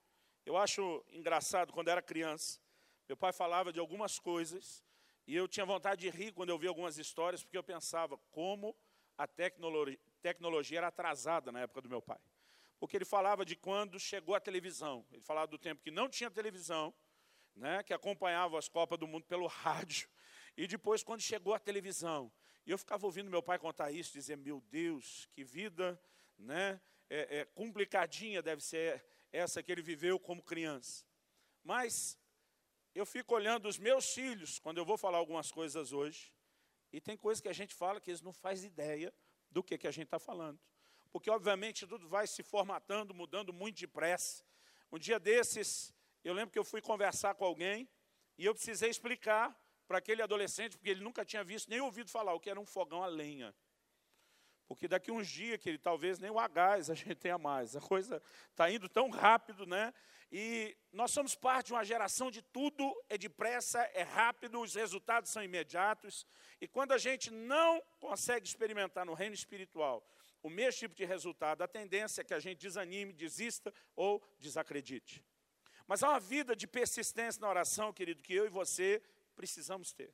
[0.45, 2.59] Eu acho engraçado, quando era criança,
[3.07, 4.83] meu pai falava de algumas coisas
[5.25, 8.75] e eu tinha vontade de rir quando eu via algumas histórias, porque eu pensava, como
[9.17, 12.19] a tecnologia, tecnologia era atrasada na época do meu pai.
[12.77, 15.05] Porque ele falava de quando chegou a televisão.
[15.11, 16.93] Ele falava do tempo que não tinha televisão,
[17.55, 20.09] né, que acompanhava as Copas do Mundo pelo rádio.
[20.57, 22.29] E depois, quando chegou a televisão.
[22.65, 25.99] E eu ficava ouvindo meu pai contar isso, dizer, meu Deus, que vida
[26.37, 31.05] né, é, é, complicadinha deve ser essa que ele viveu como criança.
[31.63, 32.17] Mas
[32.95, 36.33] eu fico olhando os meus filhos, quando eu vou falar algumas coisas hoje,
[36.91, 39.13] e tem coisas que a gente fala que eles não fazem ideia
[39.49, 40.59] do que, que a gente está falando.
[41.11, 44.43] Porque, obviamente, tudo vai se formatando, mudando muito depressa.
[44.91, 47.89] Um dia desses, eu lembro que eu fui conversar com alguém
[48.37, 52.33] e eu precisei explicar para aquele adolescente, porque ele nunca tinha visto nem ouvido falar
[52.33, 53.53] o que era um fogão a lenha.
[54.67, 57.75] Porque daqui uns dias, que ele talvez nem o a gás a gente tenha mais.
[57.75, 59.93] A coisa está indo tão rápido, né?
[60.31, 65.29] E nós somos parte de uma geração de tudo é depressa, é rápido, os resultados
[65.29, 66.25] são imediatos.
[66.59, 70.03] E quando a gente não consegue experimentar no reino espiritual
[70.41, 75.23] o mesmo tipo de resultado, a tendência é que a gente desanime, desista ou desacredite.
[75.87, 79.01] Mas há uma vida de persistência na oração, querido, que eu e você
[79.33, 80.13] precisamos ter.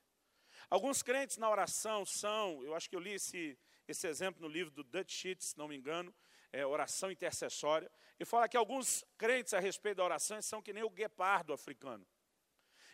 [0.68, 4.72] Alguns crentes na oração são, eu acho que eu li esse, esse exemplo no livro
[4.72, 6.14] do Dutch Sheets, se não me engano,
[6.52, 7.90] é, oração intercessória.
[8.18, 12.06] E fala que alguns crentes a respeito da oração são que nem o guepardo africano.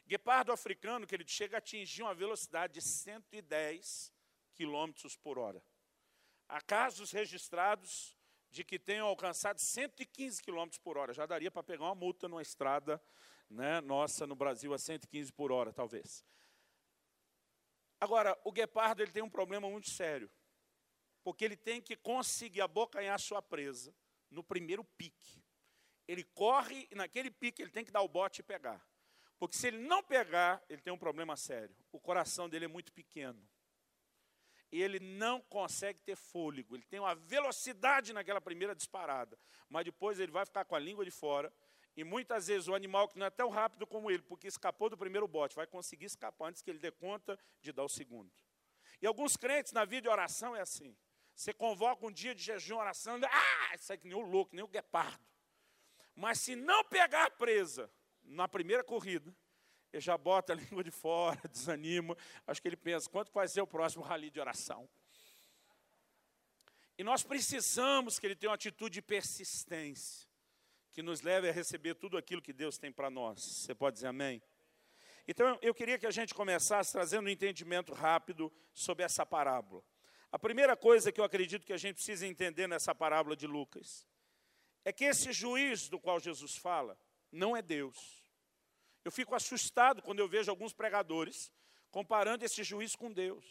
[0.07, 4.13] Guepardo africano, que ele chega a atingir uma velocidade de 110
[4.55, 5.63] quilômetros por hora.
[6.49, 8.17] Há casos registrados
[8.51, 11.13] de que tenham alcançado 115 quilômetros por hora.
[11.13, 13.03] Já daria para pegar uma multa numa estrada
[13.49, 16.25] né, nossa no Brasil a 115 por hora, talvez.
[18.01, 20.31] Agora, o guepardo ele tem um problema muito sério
[21.27, 23.93] porque ele tem que conseguir abocanhar sua presa
[24.31, 25.43] no primeiro pique.
[26.07, 28.81] Ele corre e naquele pique ele tem que dar o bote e pegar.
[29.37, 31.75] Porque se ele não pegar, ele tem um problema sério.
[31.91, 33.45] O coração dele é muito pequeno.
[34.71, 36.77] E ele não consegue ter fôlego.
[36.77, 39.37] Ele tem uma velocidade naquela primeira disparada.
[39.69, 41.53] Mas depois ele vai ficar com a língua de fora
[41.97, 44.99] E muitas vezes o animal que não é tão rápido como ele, porque escapou do
[44.99, 48.31] primeiro bote, vai conseguir escapar antes que ele dê conta de dar o segundo.
[49.01, 50.97] E alguns crentes na vida de oração é assim.
[51.35, 54.69] Você convoca um dia de jejum, oração, ah, é que nem o louco, nem o
[54.69, 55.25] guepardo.
[56.15, 57.91] Mas se não pegar a presa
[58.23, 59.35] na primeira corrida,
[59.93, 62.17] ele já bota a língua de fora, desanima.
[62.47, 64.89] Acho que ele pensa, quanto vai ser o próximo rally de oração?
[66.99, 70.26] E nós precisamos que ele tenha uma atitude de persistência,
[70.97, 73.39] que nos leve a receber tudo aquilo que Deus tem para nós.
[73.43, 74.43] Você pode dizer amém?
[75.29, 79.85] Então, eu queria que a gente começasse trazendo um entendimento rápido sobre essa parábola.
[80.33, 84.09] A primeira coisa que eu acredito que a gente precisa entender nessa parábola de Lucas
[84.87, 86.99] é que esse juiz do qual Jesus fala
[87.31, 88.25] não é Deus.
[89.05, 91.53] Eu fico assustado quando eu vejo alguns pregadores
[91.91, 93.45] comparando esse juiz com Deus.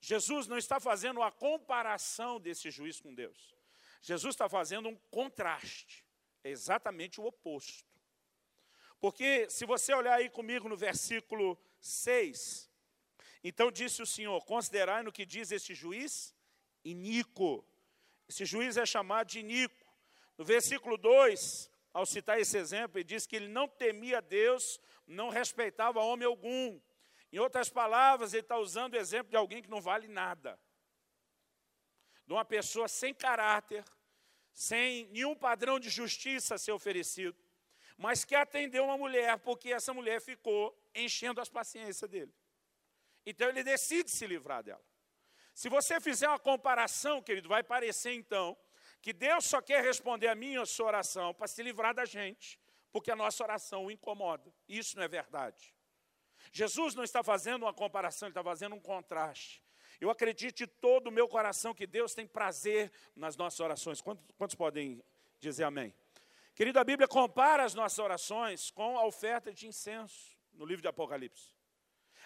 [0.00, 3.54] Jesus não está fazendo uma comparação desse juiz com Deus.
[4.00, 6.10] Jesus está fazendo um contraste.
[6.44, 7.86] É exatamente o oposto.
[9.00, 12.70] Porque se você olhar aí comigo no versículo 6,
[13.42, 16.34] então disse o Senhor: Considerai no que diz este juiz
[16.84, 17.64] iníquo.
[18.28, 19.86] Esse juiz é chamado de iníquo.
[20.38, 25.28] No versículo 2, ao citar esse exemplo, ele diz que ele não temia Deus, não
[25.28, 26.80] respeitava homem algum.
[27.32, 30.58] Em outras palavras, ele está usando o exemplo de alguém que não vale nada.
[32.26, 33.84] De uma pessoa sem caráter,
[34.52, 37.36] sem nenhum padrão de justiça ser oferecido,
[37.96, 42.32] mas que atendeu uma mulher, porque essa mulher ficou enchendo as paciências dele.
[43.24, 44.82] Então ele decide se livrar dela.
[45.54, 48.56] Se você fizer uma comparação, querido, vai parecer então
[49.00, 52.58] que Deus só quer responder a minha sua oração para se livrar da gente,
[52.90, 54.52] porque a nossa oração o incomoda.
[54.68, 55.74] Isso não é verdade.
[56.52, 59.62] Jesus não está fazendo uma comparação, ele está fazendo um contraste.
[60.02, 64.00] Eu acredito de todo o meu coração que Deus tem prazer nas nossas orações.
[64.00, 65.00] Quantos, quantos podem
[65.38, 65.94] dizer amém?
[66.56, 70.88] Querido, a Bíblia compara as nossas orações com a oferta de incenso no livro de
[70.88, 71.54] Apocalipse.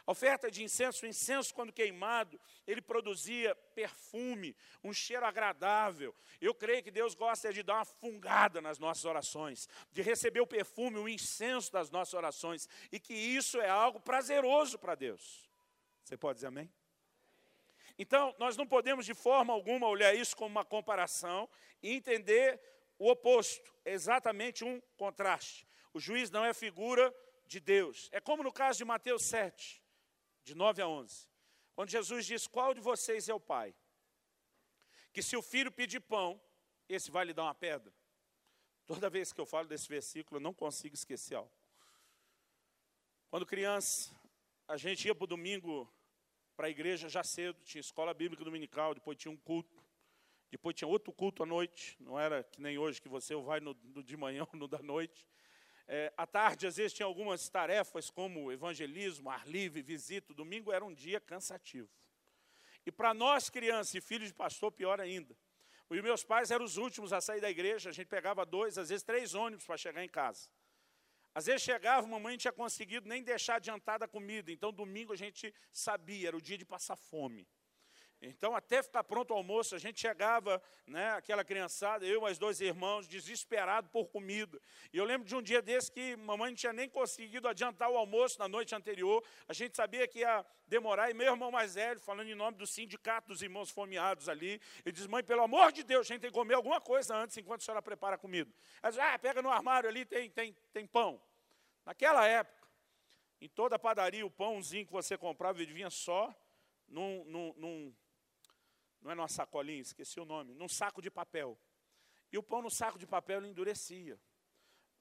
[0.07, 6.15] A oferta de incenso, o incenso, quando queimado, ele produzia perfume, um cheiro agradável.
[6.41, 10.47] Eu creio que Deus gosta de dar uma fungada nas nossas orações, de receber o
[10.47, 15.47] perfume, o incenso das nossas orações, e que isso é algo prazeroso para Deus.
[16.03, 16.73] Você pode dizer amém?
[17.99, 21.49] Então, nós não podemos de forma alguma olhar isso como uma comparação
[21.83, 22.61] e entender
[22.99, 25.67] o oposto, é exatamente um contraste.
[25.93, 27.15] O juiz não é figura
[27.47, 28.09] de Deus.
[28.13, 29.83] É como no caso de Mateus 7
[30.45, 31.29] de 9 a 11,
[31.75, 33.75] quando Jesus diz: Qual de vocês é o pai?
[35.13, 36.41] Que se o filho pedir pão,
[36.89, 37.93] esse vai lhe dar uma pedra.
[38.87, 41.53] Toda vez que eu falo desse versículo, eu não consigo esquecer algo.
[43.29, 44.15] Quando criança,
[44.69, 45.93] a gente ia para o domingo
[46.57, 49.85] para a igreja já cedo, tinha escola bíblica dominical, depois tinha um culto,
[50.51, 53.77] depois tinha outro culto à noite, não era que nem hoje que você vai no,
[53.85, 55.27] no de manhã ou no da noite.
[55.89, 60.35] É, à tarde, às vezes, tinha algumas tarefas como evangelismo, ar livre, visita.
[60.35, 61.89] Domingo era um dia cansativo.
[62.85, 65.37] E para nós, crianças e filhos de pastor, pior ainda.
[65.89, 68.89] Os meus pais eram os últimos a sair da igreja, a gente pegava dois, às
[68.89, 70.49] vezes três ônibus para chegar em casa.
[71.37, 75.13] Às vezes chegava, a mamãe não tinha conseguido nem deixar adiantada a comida, então domingo
[75.13, 77.47] a gente sabia, era o dia de passar fome.
[78.21, 82.39] Então, até ficar pronto o almoço, a gente chegava, né, aquela criançada, eu e mais
[82.39, 84.59] dois irmãos, desesperado por comida.
[84.93, 87.97] E eu lembro de um dia desse que mamãe não tinha nem conseguido adiantar o
[87.97, 89.23] almoço na noite anterior.
[89.47, 92.67] A gente sabia que ia demorar, e meu irmão mais velho, falando em nome do
[92.67, 96.31] sindicato dos irmãos fomeados ali, ele diz: Mãe, pelo amor de Deus, a gente tem
[96.31, 98.51] que comer alguma coisa antes, enquanto a senhora prepara a comida.
[98.83, 101.21] Ela diz: Ah, pega no armário ali, tem, tem, tem pão.
[101.85, 102.67] Naquela época,
[103.41, 106.35] em toda padaria, o pãozinho que você comprava, ele vinha só
[106.89, 107.95] num, num, num
[109.07, 111.57] não é numa sacolinha, esqueci o nome, num saco de papel.
[112.33, 114.19] E o pão no saco de papel ele endurecia.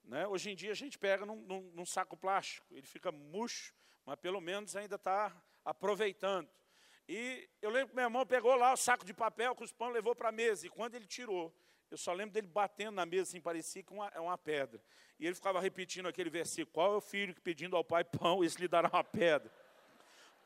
[0.04, 0.24] Né?
[0.28, 4.16] Hoje em dia a gente pega num, num, num saco plástico, ele fica murcho, mas
[4.20, 6.48] pelo menos ainda está aproveitando.
[7.08, 9.90] E eu lembro que meu irmão pegou lá o saco de papel que os pão
[9.90, 11.52] levou para a mesa, e quando ele tirou,
[11.90, 14.80] eu só lembro dele batendo na mesa, assim, parecia que uma, uma pedra.
[15.18, 18.44] E ele ficava repetindo aquele versículo, qual é o filho que pedindo ao pai pão,
[18.44, 19.52] esse lhe dará uma pedra?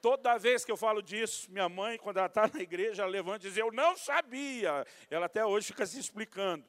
[0.00, 3.46] Toda vez que eu falo disso, minha mãe, quando ela está na igreja, ela levanta
[3.46, 4.86] e diz: Eu não sabia.
[5.10, 6.64] Ela até hoje fica se explicando.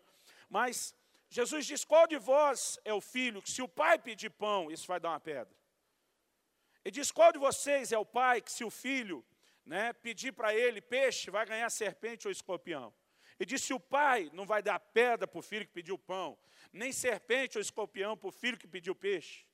[0.49, 0.93] Mas
[1.29, 4.85] Jesus diz: Qual de vós é o filho que, se o pai pedir pão, isso
[4.85, 5.55] vai dar uma pedra?
[6.83, 9.23] Ele diz: Qual de vocês é o pai que, se o filho
[9.65, 12.93] né, pedir para ele peixe, vai ganhar serpente ou escorpião?
[13.39, 16.37] Ele diz: Se o pai não vai dar pedra para o filho que pediu pão,
[16.73, 19.45] nem serpente ou escorpião para o filho que pediu peixe.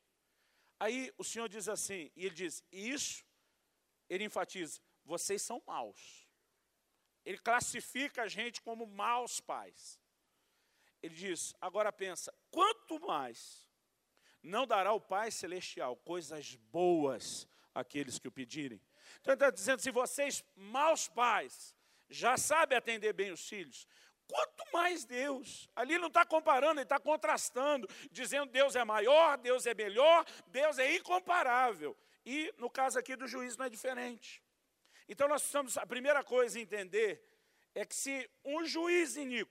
[0.80, 3.24] Aí o Senhor diz assim, e ele diz: Isso
[4.10, 6.28] ele enfatiza: vocês são maus.
[7.26, 10.00] Ele classifica a gente como maus pais.
[11.02, 13.70] Ele diz: agora pensa, quanto mais
[14.42, 18.82] não dará o Pai Celestial coisas boas àqueles que o pedirem?
[19.20, 21.76] Então ele está dizendo: se vocês, maus pais,
[22.10, 23.88] já sabem atender bem os filhos,
[24.28, 25.70] quanto mais Deus.
[25.76, 30.78] Ali não está comparando, ele está contrastando, dizendo Deus é maior, Deus é melhor, Deus
[30.78, 31.98] é incomparável.
[32.30, 34.44] E no caso aqui do juiz não é diferente.
[35.08, 37.24] Então nós precisamos, a primeira coisa a entender
[37.74, 39.50] é que se um juiz iníquo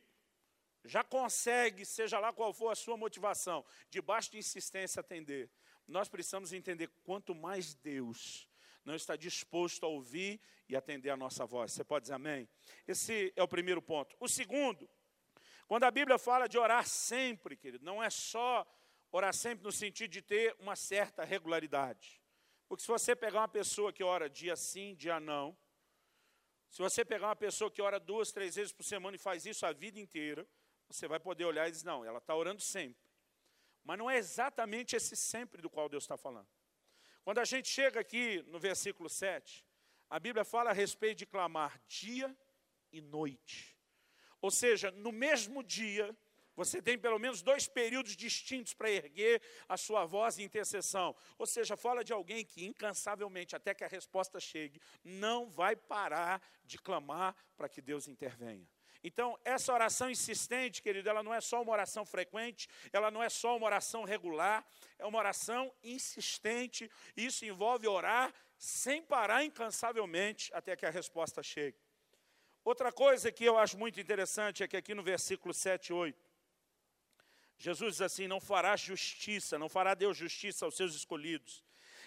[0.84, 5.50] já consegue, seja lá qual for a sua motivação, debaixo de insistência atender,
[5.88, 8.46] nós precisamos entender quanto mais Deus
[8.84, 11.72] não está disposto a ouvir e atender a nossa voz.
[11.72, 12.46] Você pode dizer amém?
[12.86, 14.14] Esse é o primeiro ponto.
[14.20, 14.86] O segundo,
[15.66, 18.66] quando a Bíblia fala de orar sempre, querido, não é só
[19.10, 22.25] orar sempre no sentido de ter uma certa regularidade.
[22.68, 25.56] Porque se você pegar uma pessoa que ora dia sim, dia não,
[26.68, 29.64] se você pegar uma pessoa que ora duas, três vezes por semana e faz isso
[29.64, 30.46] a vida inteira,
[30.88, 33.02] você vai poder olhar e dizer, não, ela está orando sempre.
[33.84, 36.48] Mas não é exatamente esse sempre do qual Deus está falando.
[37.24, 39.64] Quando a gente chega aqui no versículo 7,
[40.08, 42.36] a Bíblia fala a respeito de clamar dia
[42.92, 43.76] e noite.
[44.40, 46.16] Ou seja, no mesmo dia,
[46.56, 51.14] você tem pelo menos dois períodos distintos para erguer a sua voz em intercessão.
[51.38, 56.40] Ou seja, fala de alguém que incansavelmente, até que a resposta chegue, não vai parar
[56.64, 58.66] de clamar para que Deus intervenha.
[59.04, 63.28] Então, essa oração insistente, querido, ela não é só uma oração frequente, ela não é
[63.28, 64.66] só uma oração regular,
[64.98, 66.90] é uma oração insistente.
[67.16, 71.78] Isso envolve orar sem parar incansavelmente até que a resposta chegue.
[72.64, 76.25] Outra coisa que eu acho muito interessante é que aqui no versículo 7 e 8,
[77.58, 81.64] Jesus diz assim: Não fará justiça, não fará Deus justiça aos seus escolhidos,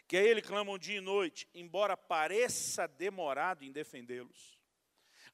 [0.08, 4.60] que a Ele clamam dia e noite, embora pareça demorado em defendê-los.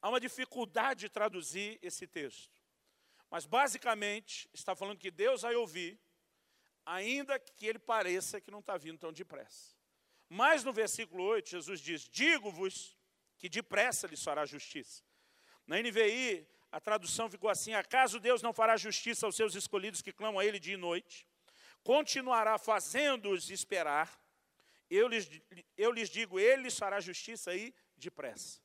[0.01, 2.61] Há uma dificuldade de traduzir esse texto.
[3.29, 5.99] Mas basicamente está falando que Deus vai ouvir,
[6.85, 9.75] ainda que ele pareça que não está vindo tão depressa.
[10.29, 12.97] Mas no versículo 8, Jesus diz: Digo-vos
[13.37, 15.03] que depressa lhes fará justiça.
[15.67, 20.11] Na NVI, a tradução ficou assim: Acaso Deus não fará justiça aos seus escolhidos que
[20.11, 21.25] clamam a Ele dia e noite?
[21.81, 24.21] Continuará fazendo-os esperar.
[24.89, 25.29] Eu lhes,
[25.77, 28.59] eu lhes digo, Ele fará justiça aí depressa.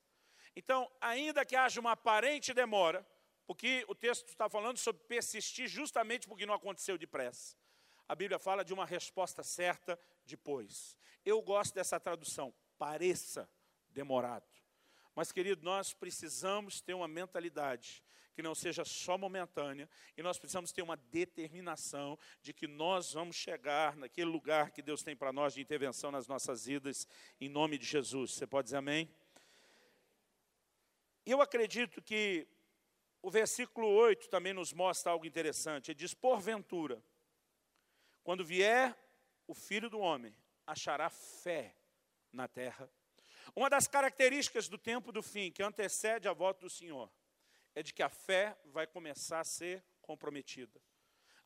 [0.56, 3.06] Então, ainda que haja uma aparente demora,
[3.46, 7.54] porque o texto está falando sobre persistir justamente porque não aconteceu depressa.
[8.08, 9.96] A Bíblia fala de uma resposta certa
[10.26, 10.96] depois.
[11.24, 13.48] Eu gosto dessa tradução, pareça
[13.88, 14.59] demorado.
[15.20, 18.02] Mas, querido, nós precisamos ter uma mentalidade
[18.32, 23.36] que não seja só momentânea, e nós precisamos ter uma determinação de que nós vamos
[23.36, 27.06] chegar naquele lugar que Deus tem para nós de intervenção nas nossas vidas,
[27.38, 28.32] em nome de Jesus.
[28.32, 29.14] Você pode dizer amém?
[31.26, 32.48] E eu acredito que
[33.20, 35.90] o versículo 8 também nos mostra algo interessante.
[35.90, 37.04] Ele diz: Porventura,
[38.24, 38.98] quando vier
[39.46, 40.34] o filho do homem,
[40.66, 41.76] achará fé
[42.32, 42.90] na terra.
[43.54, 47.10] Uma das características do tempo do fim, que antecede a volta do Senhor,
[47.74, 50.80] é de que a fé vai começar a ser comprometida.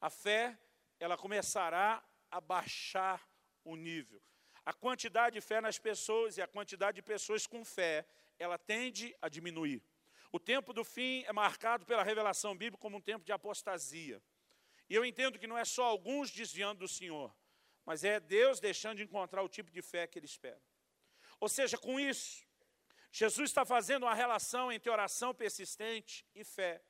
[0.01, 0.59] A fé,
[0.99, 3.27] ela começará a baixar
[3.65, 4.23] o nível.
[4.65, 8.07] A quantidade de fé nas pessoas e a quantidade de pessoas com fé
[8.39, 9.83] ela tende a diminuir.
[10.33, 14.21] O tempo do fim é marcado pela revelação bíblica como um tempo de apostasia.
[14.89, 17.35] E eu entendo que não é só alguns desviando do Senhor,
[17.85, 20.61] mas é Deus deixando de encontrar o tipo de fé que ele espera.
[21.45, 22.43] Ou seja, com isso,
[23.13, 26.83] Jesus está fazendo uma relação entre oração persistente e fé.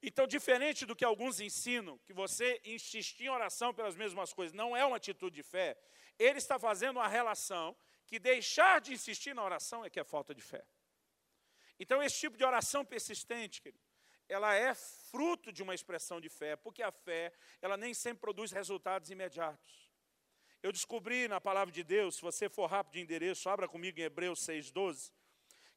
[0.00, 4.76] Então, diferente do que alguns ensinam, que você insistir em oração pelas mesmas coisas não
[4.76, 5.76] é uma atitude de fé,
[6.20, 10.32] ele está fazendo uma relação que deixar de insistir na oração é que é falta
[10.32, 10.64] de fé.
[11.80, 13.82] Então, esse tipo de oração persistente, querido,
[14.28, 18.52] ela é fruto de uma expressão de fé, porque a fé, ela nem sempre produz
[18.52, 19.87] resultados imediatos.
[20.60, 24.02] Eu descobri na palavra de Deus, se você for rápido de endereço, abra comigo em
[24.02, 25.12] Hebreus 6,12,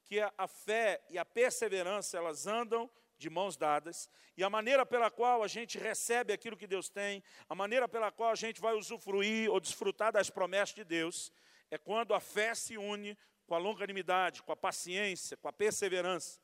[0.05, 4.83] que a, a fé e a perseverança, elas andam de mãos dadas, e a maneira
[4.83, 8.59] pela qual a gente recebe aquilo que Deus tem, a maneira pela qual a gente
[8.59, 11.31] vai usufruir ou desfrutar das promessas de Deus,
[11.69, 16.39] é quando a fé se une com a longanimidade, com a paciência, com a perseverança.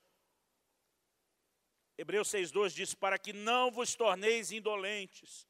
[1.98, 5.48] Hebreus 6,2 diz: Para que não vos torneis indolentes,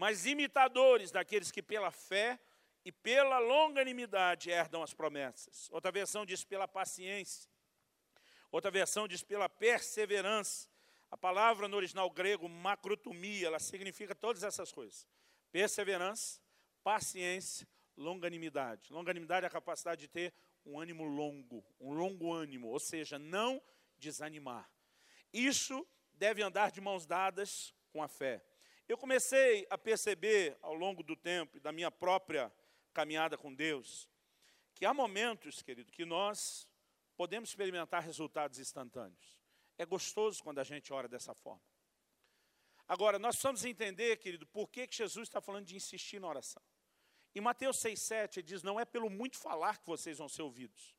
[0.00, 2.40] mas imitadores daqueles que pela fé
[2.86, 5.68] e pela longanimidade herdam as promessas.
[5.70, 7.50] Outra versão diz pela paciência.
[8.50, 10.70] Outra versão diz pela perseverança.
[11.10, 15.06] A palavra no original grego, macrotomia, ela significa todas essas coisas:
[15.52, 16.40] perseverança,
[16.82, 18.90] paciência, longanimidade.
[18.90, 20.32] Longanimidade é a capacidade de ter
[20.64, 23.60] um ânimo longo, um longo ânimo, ou seja, não
[23.98, 24.66] desanimar.
[25.30, 28.42] Isso deve andar de mãos dadas com a fé.
[28.90, 32.52] Eu comecei a perceber ao longo do tempo e da minha própria
[32.92, 34.10] caminhada com Deus,
[34.74, 36.66] que há momentos, querido, que nós
[37.16, 39.38] podemos experimentar resultados instantâneos.
[39.78, 41.62] É gostoso quando a gente ora dessa forma.
[42.88, 46.62] Agora, nós precisamos entender, querido, por que, que Jesus está falando de insistir na oração.
[47.32, 50.96] Em Mateus 6,7 ele diz, não é pelo muito falar que vocês vão ser ouvidos.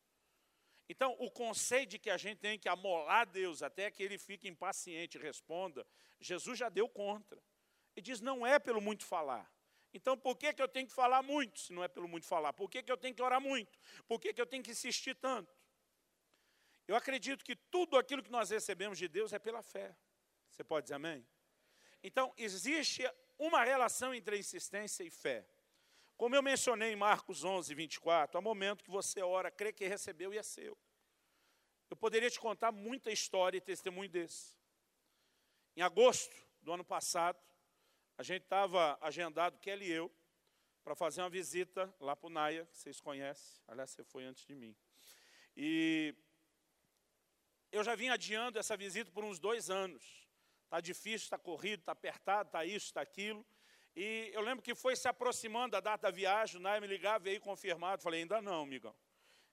[0.87, 4.47] Então, o conceito de que a gente tem que amolar Deus até que ele fique
[4.47, 5.85] impaciente e responda,
[6.21, 7.43] Jesus já deu contra.
[7.95, 9.51] Ele diz, não é pelo muito falar.
[9.93, 12.53] Então, por que, que eu tenho que falar muito, se não é pelo muito falar?
[12.53, 13.77] Por que, que eu tenho que orar muito?
[14.07, 15.51] Por que, que eu tenho que insistir tanto?
[16.87, 19.95] Eu acredito que tudo aquilo que nós recebemos de Deus é pela fé.
[20.49, 21.25] Você pode dizer amém?
[22.03, 23.03] Então, existe
[23.37, 25.45] uma relação entre insistência e fé.
[26.15, 30.33] Como eu mencionei em Marcos 11, 24, há momento que você ora, crê que recebeu
[30.33, 30.77] e é seu.
[31.89, 34.55] Eu poderia te contar muita história e testemunho desse.
[35.75, 37.39] Em agosto do ano passado,
[38.21, 40.11] a gente estava agendado, Kelly e eu,
[40.83, 43.59] para fazer uma visita lá para o Naia, que vocês conhecem.
[43.67, 44.75] Aliás, você foi antes de mim.
[45.57, 46.13] E
[47.71, 50.29] eu já vim adiando essa visita por uns dois anos.
[50.65, 53.43] Está difícil, está corrido, está apertado, está isso, está aquilo.
[53.95, 57.23] E eu lembro que foi se aproximando a data da viagem, o Naia me ligava,
[57.23, 58.03] veio confirmado.
[58.03, 58.95] Falei, ainda não, amigão.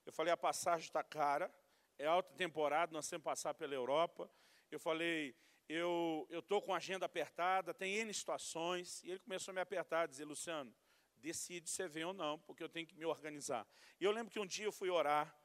[0.04, 1.50] Eu falei, a passagem está cara,
[1.98, 4.30] é alta temporada, nós temos que passar pela Europa.
[4.70, 5.34] Eu falei,
[5.68, 10.02] eu estou com a agenda apertada, tem N situações, e ele começou a me apertar,
[10.02, 10.74] a dizer, Luciano,
[11.16, 13.66] decide se vem ou não, porque eu tenho que me organizar.
[14.00, 15.36] E eu lembro que um dia eu fui orar,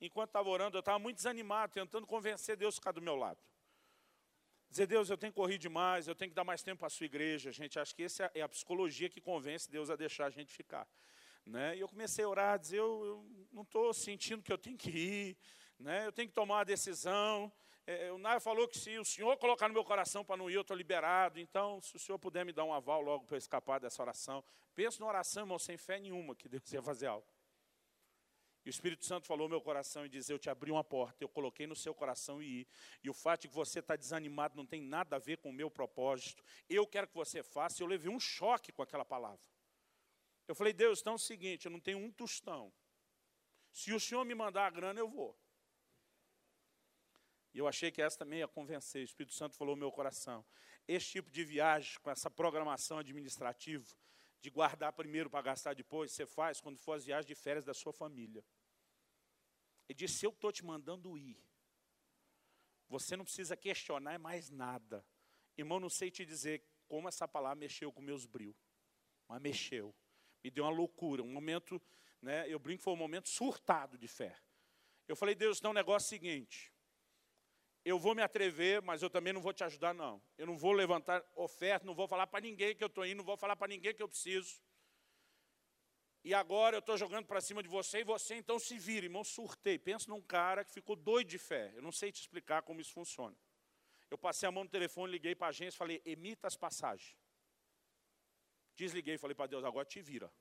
[0.00, 3.42] enquanto estava orando, eu estava muito desanimado, tentando convencer Deus a ficar do meu lado.
[4.70, 6.90] Dizer, Deus, eu tenho que correr demais, eu tenho que dar mais tempo para a
[6.90, 7.78] sua igreja, gente.
[7.78, 10.88] Acho que essa é a psicologia que convence Deus a deixar a gente ficar.
[11.44, 11.76] Né?
[11.76, 14.78] E eu comecei a orar, a dizer, eu, eu não estou sentindo que eu tenho
[14.78, 15.36] que ir,
[15.78, 16.06] né?
[16.06, 17.52] eu tenho que tomar uma decisão.
[17.86, 20.48] É, é, o Nair falou que se o senhor colocar no meu coração para não
[20.48, 21.40] ir, eu estou liberado.
[21.40, 24.44] Então, se o senhor puder me dar um aval logo para eu escapar dessa oração.
[24.74, 27.26] Penso na oração, irmão, sem fé nenhuma que Deus ia fazer algo.
[28.64, 31.24] E o Espírito Santo falou no meu coração e diz: Eu te abri uma porta,
[31.24, 32.68] eu coloquei no seu coração e ir.
[33.02, 35.52] E o fato de que você está desanimado não tem nada a ver com o
[35.52, 36.44] meu propósito.
[36.68, 37.82] Eu quero que você faça.
[37.82, 39.44] Eu levei um choque com aquela palavra.
[40.46, 42.72] Eu falei: Deus, então é o seguinte: eu não tenho um tostão.
[43.72, 45.36] Se o senhor me mandar a grana, eu vou.
[47.54, 49.02] E eu achei que essa também ia convencer.
[49.02, 50.44] O Espírito Santo falou no meu coração.
[50.88, 53.86] Esse tipo de viagem, com essa programação administrativa,
[54.40, 57.74] de guardar primeiro para gastar depois, você faz quando for as viagens de férias da
[57.74, 58.44] sua família.
[59.88, 61.38] Ele disse: Se eu estou te mandando ir,
[62.88, 65.06] você não precisa questionar mais nada.
[65.56, 68.56] Irmão, não sei te dizer como essa palavra mexeu com meus bril,
[69.28, 69.94] mas mexeu.
[70.42, 71.80] Me deu uma loucura, um momento,
[72.20, 74.36] né, eu brinco foi um momento surtado de fé.
[75.06, 76.71] Eu falei, Deus, então o negócio é seguinte,
[77.84, 80.22] eu vou me atrever, mas eu também não vou te ajudar, não.
[80.38, 83.24] Eu não vou levantar oferta, não vou falar para ninguém que eu estou indo, não
[83.24, 84.62] vou falar para ninguém que eu preciso.
[86.24, 89.24] E agora eu estou jogando para cima de você e você então se vira, irmão,
[89.24, 89.76] surtei.
[89.76, 91.72] Pensa num cara que ficou doido de fé.
[91.74, 93.36] Eu não sei te explicar como isso funciona.
[94.08, 97.16] Eu passei a mão no telefone, liguei para a agência falei, emita as passagens.
[98.76, 100.32] Desliguei falei para Deus, agora te vira.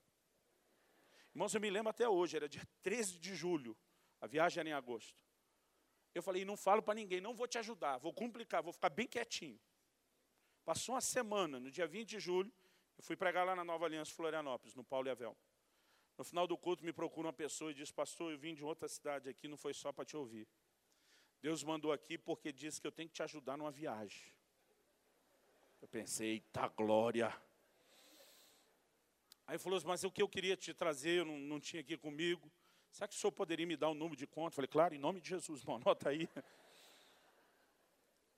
[1.34, 3.76] Irmãos, eu me lembro até hoje, era dia 13 de julho.
[4.20, 5.18] A viagem era em agosto.
[6.14, 9.08] Eu falei, não falo para ninguém, não vou te ajudar, vou complicar, vou ficar bem
[9.08, 9.60] quietinho.
[10.66, 12.52] Passou uma semana, no dia 20 de julho,
[12.98, 15.36] eu fui pregar lá na Nova Aliança Florianópolis, no Paulo e Avel.
[16.18, 18.88] No final do culto me procura uma pessoa e diz, pastor, eu vim de outra
[18.88, 20.48] cidade aqui, não foi só para te ouvir.
[21.42, 24.32] Deus mandou aqui porque disse que eu tenho que te ajudar numa viagem.
[25.82, 27.36] Eu pensei, eita glória.
[29.48, 32.52] Aí falou, mas o que eu queria te trazer, eu não, não tinha aqui comigo.
[32.92, 34.56] Será que o senhor poderia me dar um número de conta?
[34.56, 36.28] falei, claro, em nome de Jesus, irmão, anota aí.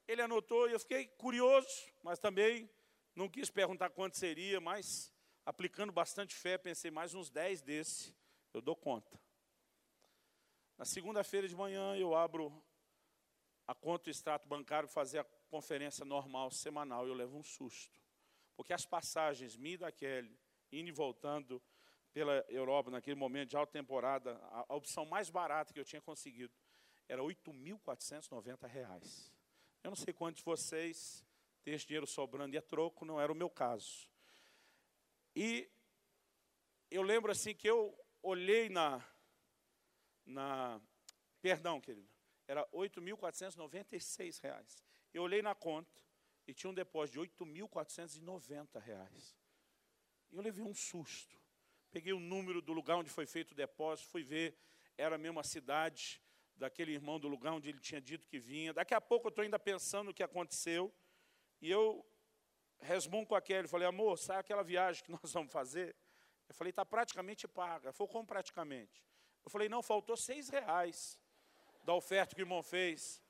[0.07, 1.67] Ele anotou e eu fiquei curioso,
[2.03, 2.69] mas também
[3.15, 5.11] não quis perguntar quanto seria, mas
[5.45, 8.15] aplicando bastante fé, pensei, mais uns 10 desse,
[8.53, 9.19] eu dou conta.
[10.77, 12.63] Na segunda-feira de manhã eu abro
[13.65, 17.99] a conta do extrato bancário fazer a conferência normal, semanal, e eu levo um susto.
[18.55, 20.37] Porque as passagens, me daquele,
[20.71, 21.61] indo e voltando,
[22.14, 26.01] pela Europa naquele momento de alta temporada, a, a opção mais barata que eu tinha
[26.01, 26.53] conseguido
[27.09, 29.32] era R$ 8.490.
[29.84, 31.26] Eu não sei quantos de vocês
[31.64, 34.07] têm esse dinheiro sobrando e é troco, não era o meu caso.
[35.36, 35.70] E
[36.91, 39.03] eu lembro assim que eu olhei na,
[40.26, 40.80] na
[41.41, 42.07] perdão, querido,
[42.47, 44.84] era R$ 8.496.
[45.14, 45.99] Eu olhei na conta
[46.47, 49.36] e tinha um depósito de R$ 8.490.
[50.32, 51.42] E eu levei um susto.
[51.93, 54.57] Peguei o número do lugar onde foi feito o depósito, fui ver,
[54.97, 56.19] era a mesma cidade
[56.55, 58.73] daquele irmão do lugar onde ele tinha dito que vinha.
[58.73, 60.91] Daqui a pouco eu estou ainda pensando o que aconteceu.
[61.61, 62.03] E eu
[62.79, 65.95] resmungo com a Kelly, falei, amor, sabe aquela viagem que nós vamos fazer?
[66.49, 67.93] Eu falei, está praticamente paga.
[67.93, 69.05] Falou, como praticamente?
[69.45, 71.19] Eu falei, não, faltou seis reais
[71.85, 73.21] da oferta que o irmão fez.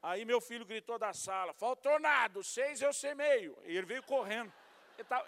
[0.00, 3.58] Aí meu filho gritou da sala, faltou nada, seis eu sei meio.
[3.64, 4.52] E ele veio correndo.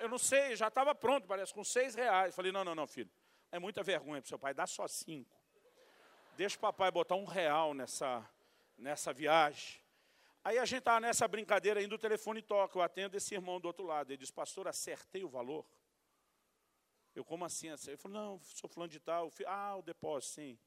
[0.01, 2.35] Eu não sei, já estava pronto, parece, com seis reais.
[2.35, 3.11] Falei, não, não, não, filho.
[3.51, 5.35] É muita vergonha para seu pai, dá só cinco.
[6.37, 8.29] Deixa o papai botar um real nessa,
[8.77, 9.81] nessa viagem.
[10.45, 13.67] Aí a gente estava nessa brincadeira, ainda o telefone toca, eu atendo esse irmão do
[13.67, 14.11] outro lado.
[14.11, 15.67] Ele diz, pastor, acertei o valor?
[17.15, 17.69] Eu, como assim?
[17.69, 19.31] Ele falou, não, sou fulano de tal.
[19.47, 20.59] ah, o depósito, sim.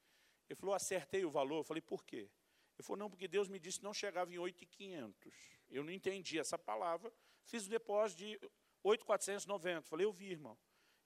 [0.48, 1.58] Ele falou, acertei o valor.
[1.58, 2.28] Eu falei, por quê?
[2.76, 5.32] Ele falou, não, porque Deus me disse que não chegava em 8,500.
[5.70, 7.12] Eu não entendi essa palavra.
[7.44, 8.40] Fiz o depósito de
[8.82, 9.82] 8,490.
[9.82, 10.56] Falei, eu vi, irmão.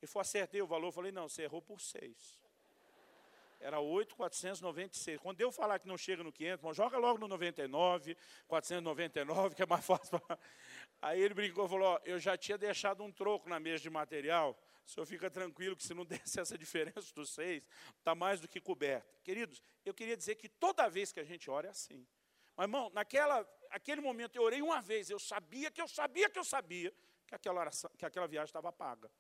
[0.01, 0.93] Ele falou, acertei o valor.
[0.93, 2.43] Falei, não, você errou por 6.
[3.61, 5.19] Era 8,496.
[5.21, 8.17] Quando eu falar que não chega no 500, irmão, joga logo no 99,
[8.47, 10.21] 499, que é mais fácil.
[11.01, 14.59] Aí ele brincou falou, eu já tinha deixado um troco na mesa de material.
[14.87, 17.67] O senhor fica tranquilo que se não desse essa diferença dos seis,
[17.99, 19.09] está mais do que coberta.
[19.23, 22.07] Queridos, eu queria dizer que toda vez que a gente ora é assim.
[22.55, 26.39] Mas, irmão, naquela, aquele momento eu orei uma vez, eu sabia que eu sabia que
[26.39, 26.93] eu sabia
[27.27, 29.11] que aquela, oração, que aquela viagem estava paga.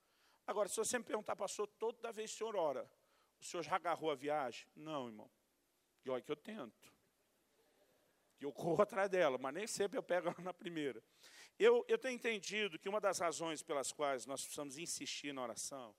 [0.46, 2.90] Agora, se você me perguntar, pastor, toda vez que o senhor ora,
[3.40, 4.66] o senhor já agarrou a viagem?
[4.74, 5.30] Não, irmão.
[6.04, 6.92] E olha que eu tento.
[8.36, 11.02] Que eu corro atrás dela, mas nem sempre eu pego ela na primeira.
[11.58, 15.94] Eu, eu tenho entendido que uma das razões pelas quais nós precisamos insistir na oração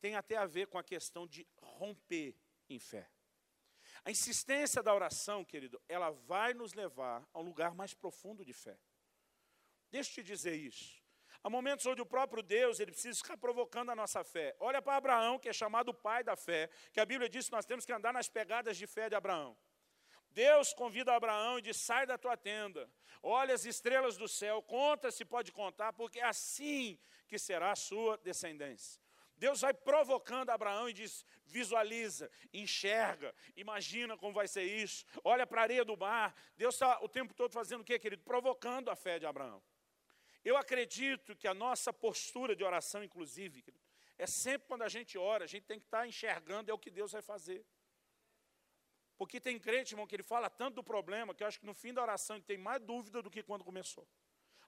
[0.00, 2.36] tem até a ver com a questão de romper
[2.68, 3.08] em fé.
[4.04, 8.52] A insistência da oração, querido, ela vai nos levar a um lugar mais profundo de
[8.52, 8.76] fé.
[9.90, 11.01] Deixa eu te dizer isso.
[11.44, 14.54] Há momentos onde o próprio Deus ele precisa ficar provocando a nossa fé.
[14.60, 17.52] Olha para Abraão, que é chamado o pai da fé, que a Bíblia diz que
[17.52, 19.56] nós temos que andar nas pegadas de fé de Abraão.
[20.30, 22.88] Deus convida Abraão e diz: sai da tua tenda,
[23.22, 27.76] olha as estrelas do céu, conta se pode contar, porque é assim que será a
[27.76, 29.02] sua descendência.
[29.36, 35.62] Deus vai provocando Abraão e diz: visualiza, enxerga, imagina como vai ser isso, olha para
[35.62, 36.34] a areia do mar.
[36.56, 38.22] Deus está o tempo todo fazendo o que, querido?
[38.22, 39.60] Provocando a fé de Abraão.
[40.44, 43.64] Eu acredito que a nossa postura de oração, inclusive,
[44.18, 46.90] é sempre quando a gente ora, a gente tem que estar enxergando é o que
[46.90, 47.64] Deus vai fazer.
[49.16, 51.74] Porque tem crente, irmão, que ele fala tanto do problema, que eu acho que no
[51.74, 54.08] fim da oração ele tem mais dúvida do que quando começou.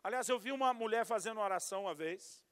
[0.03, 2.45] Aliás, eu vi uma mulher fazendo oração uma vez,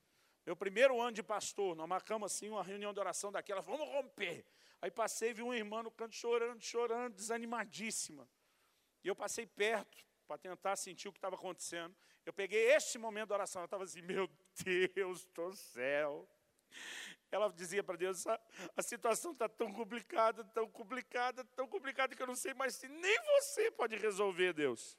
[0.45, 4.45] meu primeiro ano de pastor, nós marcamos assim uma reunião de oração daquela, vamos romper.
[4.81, 8.29] Aí passei e vi uma irmã no canto chorando, chorando, desanimadíssima.
[9.05, 11.95] E eu passei perto para tentar sentir o que estava acontecendo.
[12.25, 14.29] Eu peguei esse momento da oração, eu estava assim, meu
[14.95, 16.29] Deus do céu.
[17.31, 18.39] Ela dizia para Deus, a,
[18.77, 22.89] a situação está tão complicada, tão complicada, tão complicada, que eu não sei mais se
[22.89, 24.99] nem você pode resolver, Deus.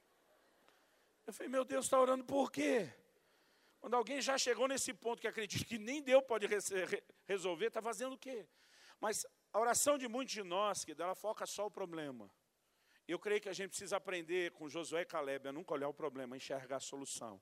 [1.25, 2.91] Eu falei, meu Deus, está orando por quê?
[3.79, 6.47] Quando alguém já chegou nesse ponto que acredita que nem Deus pode
[7.27, 8.47] resolver, está fazendo o quê?
[8.99, 12.29] Mas a oração de muitos de nós, que ela foca só o problema.
[13.07, 15.93] Eu creio que a gente precisa aprender com Josué e Caleb a nunca olhar o
[15.93, 17.41] problema, enxergar a solução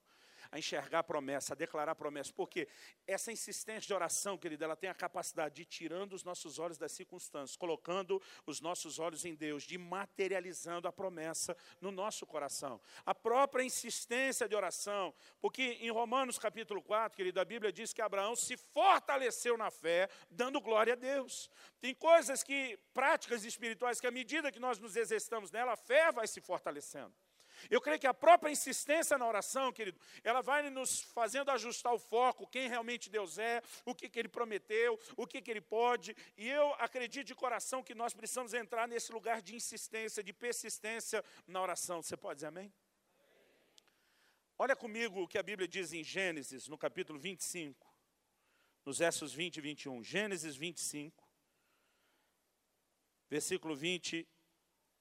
[0.51, 2.33] a enxergar a promessa, a declarar a promessa.
[2.33, 2.67] Porque
[3.07, 6.77] essa insistência de oração, querida, ela tem a capacidade de ir tirando os nossos olhos
[6.77, 12.81] das circunstâncias, colocando os nossos olhos em Deus, de materializando a promessa no nosso coração.
[13.05, 18.01] A própria insistência de oração, porque em Romanos capítulo 4, querida, a Bíblia diz que
[18.01, 21.49] Abraão se fortaleceu na fé, dando glória a Deus.
[21.79, 26.11] Tem coisas que, práticas espirituais, que à medida que nós nos exercitamos nela, a fé
[26.11, 27.13] vai se fortalecendo.
[27.69, 31.99] Eu creio que a própria insistência na oração, querido, ela vai nos fazendo ajustar o
[31.99, 36.15] foco, quem realmente Deus é, o que, que Ele prometeu, o que, que Ele pode.
[36.37, 41.23] E eu acredito de coração que nós precisamos entrar nesse lugar de insistência, de persistência
[41.47, 42.01] na oração.
[42.01, 42.73] Você pode dizer amém?
[44.57, 47.91] Olha comigo o que a Bíblia diz em Gênesis, no capítulo 25,
[48.85, 50.03] nos versos 20 e 21.
[50.03, 51.27] Gênesis 25,
[53.27, 54.27] versículo 20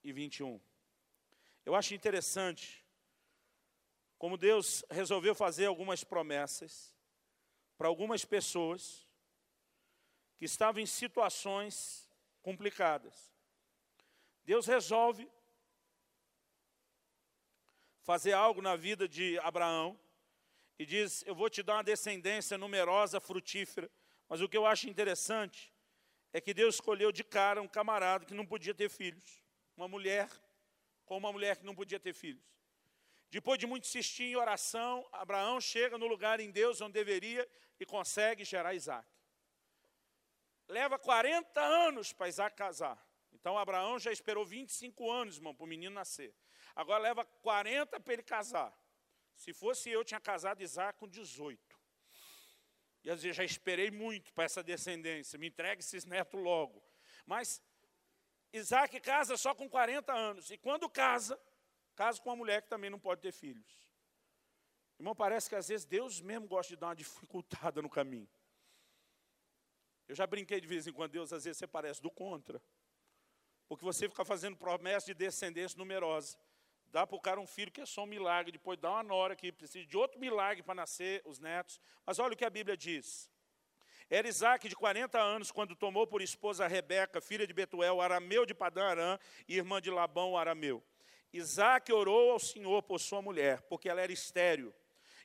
[0.03, 0.59] e 21.
[1.65, 2.85] Eu acho interessante
[4.17, 6.95] como Deus resolveu fazer algumas promessas
[7.77, 9.07] para algumas pessoas
[10.37, 12.07] que estavam em situações
[12.41, 13.31] complicadas.
[14.43, 15.29] Deus resolve
[18.01, 19.99] fazer algo na vida de Abraão
[20.77, 23.89] e diz: Eu vou te dar uma descendência numerosa, frutífera.
[24.27, 25.73] Mas o que eu acho interessante
[26.33, 29.43] é que Deus escolheu de cara um camarada que não podia ter filhos,
[29.75, 30.29] uma mulher
[31.11, 32.41] com uma mulher que não podia ter filhos.
[33.29, 37.45] Depois de muito insistir em oração, Abraão chega no lugar em Deus onde deveria
[37.77, 39.05] e consegue gerar Isaac.
[40.69, 42.97] Leva 40 anos para Isaac casar.
[43.33, 46.33] Então Abraão já esperou 25 anos, irmão, para o menino nascer.
[46.73, 48.73] Agora leva 40 para ele casar.
[49.35, 51.77] Se fosse eu, tinha casado Isaac com 18.
[53.03, 55.37] E às vezes já esperei muito para essa descendência.
[55.37, 56.81] Me entregue esses netos logo.
[57.25, 57.61] Mas
[58.53, 60.51] Isaac casa só com 40 anos.
[60.51, 61.39] E quando casa,
[61.95, 63.81] casa com uma mulher que também não pode ter filhos.
[64.99, 68.29] Irmão, parece que às vezes Deus mesmo gosta de dar uma dificultada no caminho.
[70.07, 72.61] Eu já brinquei de vez em quando, Deus, às vezes você parece do contra.
[73.69, 76.37] Porque você fica fazendo promessa de descendência numerosa.
[76.87, 79.33] Dá para o cara um filho que é só um milagre, depois dá uma nora
[79.33, 81.79] que precisa de outro milagre para nascer os netos.
[82.05, 83.30] Mas olha o que a Bíblia diz.
[84.13, 88.53] Era Isaac de 40 anos quando tomou por esposa Rebeca, filha de Betuel, arameu de
[88.53, 90.83] Padã Arã e irmã de Labão, arameu.
[91.31, 94.75] Isaac orou ao Senhor por sua mulher, porque ela era estéril.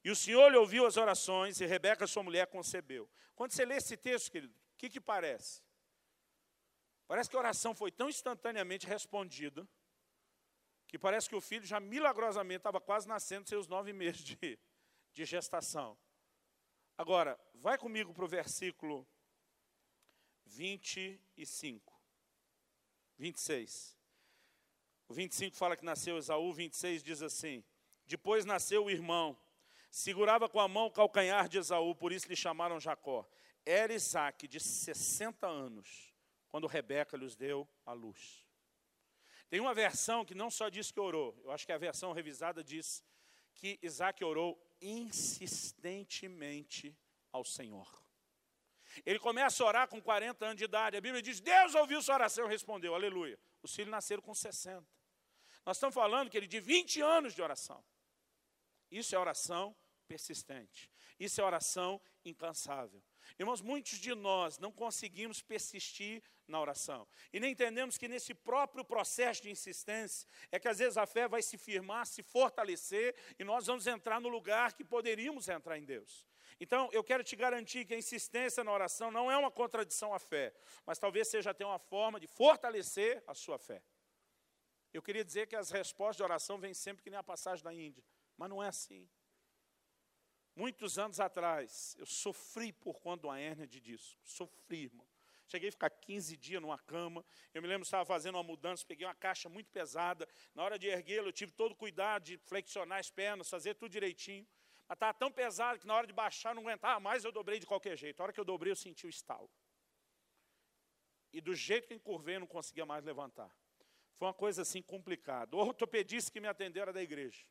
[0.04, 3.10] E o Senhor lhe ouviu as orações e Rebeca, sua mulher, concebeu.
[3.34, 5.64] Quando você lê esse texto, querido, o que, que parece?
[7.08, 9.66] Parece que a oração foi tão instantaneamente respondida
[10.86, 14.56] que parece que o filho já milagrosamente estava quase nascendo seus nove meses de,
[15.12, 15.98] de gestação.
[16.98, 19.06] Agora, vai comigo para o versículo
[20.46, 21.92] 25,
[23.18, 23.96] 26.
[25.08, 27.62] O 25 fala que nasceu Esaú, 26 diz assim:
[28.06, 29.38] Depois nasceu o irmão,
[29.90, 33.28] segurava com a mão o calcanhar de Esaú, por isso lhe chamaram Jacó.
[33.64, 36.14] Era Isaac, de 60 anos,
[36.48, 38.46] quando Rebeca lhes deu a luz.
[39.50, 42.64] Tem uma versão que não só diz que orou, eu acho que a versão revisada
[42.64, 43.04] diz
[43.54, 46.96] que Isaac orou insistentemente
[47.32, 48.06] ao Senhor.
[49.04, 50.96] Ele começa a orar com 40 anos de idade.
[50.96, 53.38] A Bíblia diz: Deus ouviu sua oração e respondeu, aleluia.
[53.62, 54.86] Os filhos nasceram com 60.
[55.64, 57.84] Nós estamos falando que ele de 20 anos de oração.
[58.90, 60.90] Isso é oração persistente.
[61.18, 63.02] Isso é oração incansável.
[63.38, 67.06] Irmãos, muitos de nós não conseguimos persistir na oração.
[67.32, 71.28] E nem entendemos que nesse próprio processo de insistência é que às vezes a fé
[71.28, 75.84] vai se firmar, se fortalecer e nós vamos entrar no lugar que poderíamos entrar em
[75.84, 76.26] Deus.
[76.58, 80.18] Então, eu quero te garantir que a insistência na oração não é uma contradição à
[80.18, 80.54] fé,
[80.86, 83.82] mas talvez seja até uma forma de fortalecer a sua fé.
[84.92, 87.74] Eu queria dizer que as respostas de oração vêm sempre que nem a passagem da
[87.74, 88.02] Índia,
[88.36, 89.06] mas não é assim.
[90.56, 94.18] Muitos anos atrás, eu sofri por conta de uma hérnia de disco.
[94.24, 95.06] Sofri, irmão.
[95.46, 97.22] Cheguei a ficar 15 dias numa cama.
[97.52, 100.26] Eu me lembro que estava fazendo uma mudança, peguei uma caixa muito pesada.
[100.54, 103.90] Na hora de erguê-la, eu tive todo o cuidado de flexionar as pernas, fazer tudo
[103.90, 104.48] direitinho.
[104.88, 107.60] Mas estava tão pesado que na hora de baixar eu não aguentava mais, eu dobrei
[107.60, 108.18] de qualquer jeito.
[108.20, 109.50] A hora que eu dobrei, eu senti o estalo.
[111.34, 113.54] E do jeito que encurvei, eu não conseguia mais levantar.
[114.16, 115.54] Foi uma coisa assim complicada.
[115.54, 117.44] O ortopedista que me atendeu era da igreja.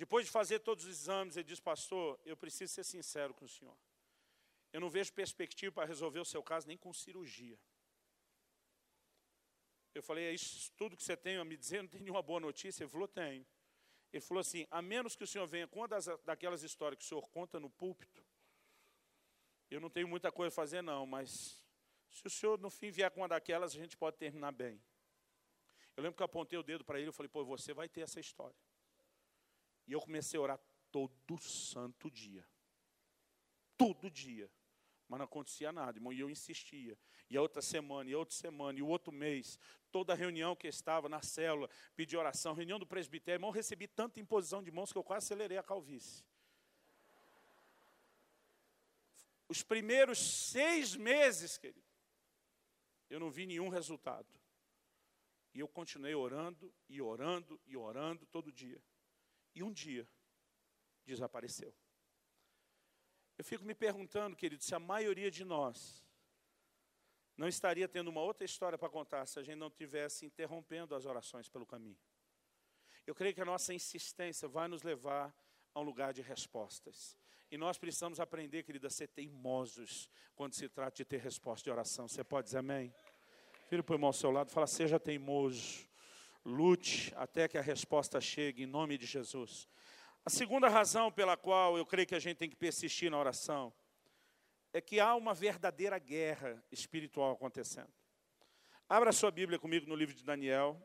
[0.00, 3.48] Depois de fazer todos os exames, ele diz, pastor, eu preciso ser sincero com o
[3.48, 3.76] senhor.
[4.72, 7.58] Eu não vejo perspectiva para resolver o seu caso nem com cirurgia.
[9.94, 12.40] Eu falei, é isso tudo que você tem a me dizer, não tem nenhuma boa
[12.40, 12.82] notícia?
[12.82, 13.46] Ele falou, tenho.
[14.10, 17.04] Ele falou assim, a menos que o senhor venha com uma das, daquelas histórias que
[17.04, 18.24] o senhor conta no púlpito,
[19.70, 21.62] eu não tenho muita coisa a fazer não, mas
[22.10, 24.82] se o senhor no fim vier com uma daquelas, a gente pode terminar bem.
[25.94, 28.00] Eu lembro que eu apontei o dedo para ele, eu falei, pô, você vai ter
[28.00, 28.56] essa história.
[29.90, 30.60] E eu comecei a orar
[30.92, 32.46] todo santo dia.
[33.76, 34.48] Todo dia.
[35.08, 36.12] Mas não acontecia nada, irmão.
[36.12, 36.96] E eu insistia.
[37.28, 39.58] E a outra semana, e a outra semana, e o outro mês.
[39.90, 43.38] Toda reunião que eu estava na célula, pedi oração, reunião do presbitério.
[43.38, 46.24] Irmão, recebi tanta imposição de mãos que eu quase acelerei a calvície.
[49.48, 51.90] Os primeiros seis meses, querido,
[53.08, 54.28] eu não vi nenhum resultado.
[55.52, 58.80] E eu continuei orando, e orando, e orando todo dia.
[59.60, 60.08] E um dia
[61.04, 61.74] desapareceu.
[63.36, 66.02] Eu fico me perguntando, querido, se a maioria de nós
[67.36, 71.04] não estaria tendo uma outra história para contar se a gente não tivesse interrompendo as
[71.04, 72.00] orações pelo caminho.
[73.06, 75.34] Eu creio que a nossa insistência vai nos levar
[75.74, 77.14] a um lugar de respostas.
[77.50, 81.70] E nós precisamos aprender, querido, a ser teimosos quando se trata de ter resposta de
[81.70, 82.08] oração.
[82.08, 82.94] Você pode dizer amém?
[83.68, 85.89] Filho, põe o irmão ao seu lado, fala, seja teimoso.
[86.44, 89.68] Lute até que a resposta chegue, em nome de Jesus.
[90.24, 93.72] A segunda razão pela qual eu creio que a gente tem que persistir na oração
[94.72, 97.92] é que há uma verdadeira guerra espiritual acontecendo.
[98.88, 100.80] Abra sua Bíblia comigo no livro de Daniel,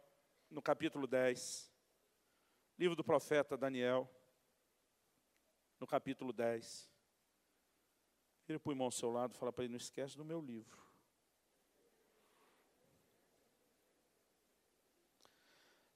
[0.49, 1.72] no capítulo 10.
[2.78, 4.10] Livro do profeta Daniel,
[5.80, 6.89] no capítulo 10.
[8.47, 10.39] Vira para o irmão ao seu lado e fala para ele: não esquece do meu
[10.39, 10.85] livro.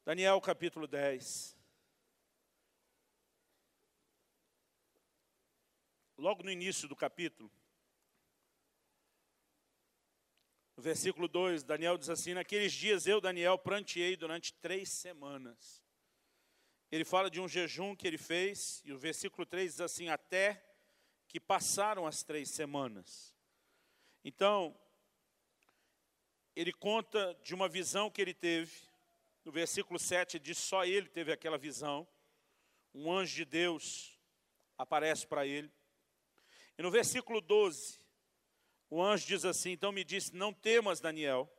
[0.09, 1.55] Daniel capítulo 10.
[6.17, 7.51] Logo no início do capítulo,
[10.75, 15.85] No versículo 2, Daniel diz assim: Naqueles dias eu, Daniel, pranteei durante três semanas.
[16.91, 20.59] Ele fala de um jejum que ele fez, e o versículo 3 diz assim: Até
[21.27, 23.35] que passaram as três semanas.
[24.25, 24.75] Então,
[26.55, 28.88] ele conta de uma visão que ele teve.
[29.43, 32.07] No versículo 7 diz: Só ele teve aquela visão.
[32.93, 34.19] Um anjo de Deus
[34.77, 35.71] aparece para ele.
[36.77, 37.99] E no versículo 12,
[38.89, 41.51] o anjo diz assim: Então me disse: Não temas, Daniel,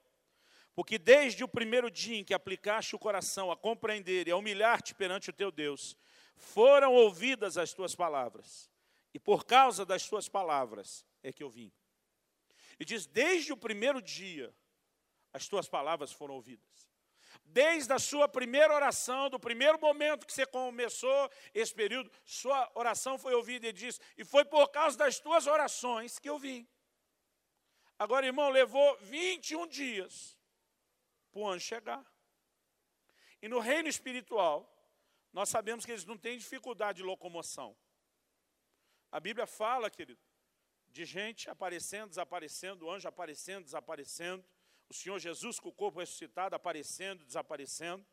[0.75, 4.95] porque desde o primeiro dia em que aplicaste o coração a compreender e a humilhar-te
[4.95, 5.97] perante o teu Deus,
[6.37, 8.71] foram ouvidas as tuas palavras,
[9.13, 11.73] e por causa das tuas palavras é que eu vim.
[12.79, 14.55] E diz: Desde o primeiro dia,
[15.33, 16.90] as tuas palavras foram ouvidas.
[17.53, 23.19] Desde a sua primeira oração, do primeiro momento que você começou esse período, sua oração
[23.19, 26.69] foi ouvida e diz: E foi por causa das tuas orações que eu vim.
[27.99, 30.39] Agora, irmão, levou 21 dias
[31.33, 32.05] para o anjo chegar.
[33.43, 34.73] E no reino espiritual,
[35.33, 37.77] nós sabemos que eles não têm dificuldade de locomoção.
[39.11, 40.21] A Bíblia fala, querido,
[40.87, 44.45] de gente aparecendo, desaparecendo, anjo aparecendo, desaparecendo
[44.91, 48.05] o Senhor Jesus com o corpo ressuscitado, aparecendo, desaparecendo.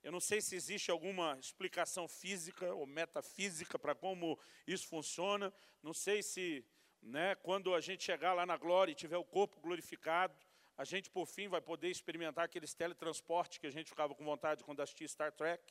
[0.00, 5.52] Eu não sei se existe alguma explicação física ou metafísica para como isso funciona.
[5.82, 6.64] Não sei se,
[7.02, 10.38] né, quando a gente chegar lá na glória e tiver o corpo glorificado,
[10.76, 14.62] a gente, por fim, vai poder experimentar aqueles teletransportes que a gente ficava com vontade
[14.62, 15.64] quando assistia Star Trek.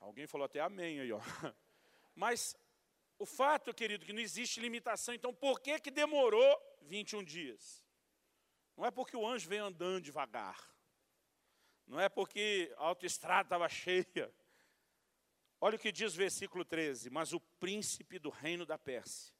[0.00, 1.20] Alguém falou até amém aí, ó.
[2.16, 2.56] Mas
[3.16, 5.14] o fato, querido, que não existe limitação.
[5.14, 7.81] Então, por que, que demorou 21 dias?
[8.76, 10.72] Não é porque o anjo veio andando devagar.
[11.86, 14.32] Não é porque a autoestrada estava cheia.
[15.60, 19.34] Olha o que diz o versículo 13: Mas o príncipe do reino da Pérsia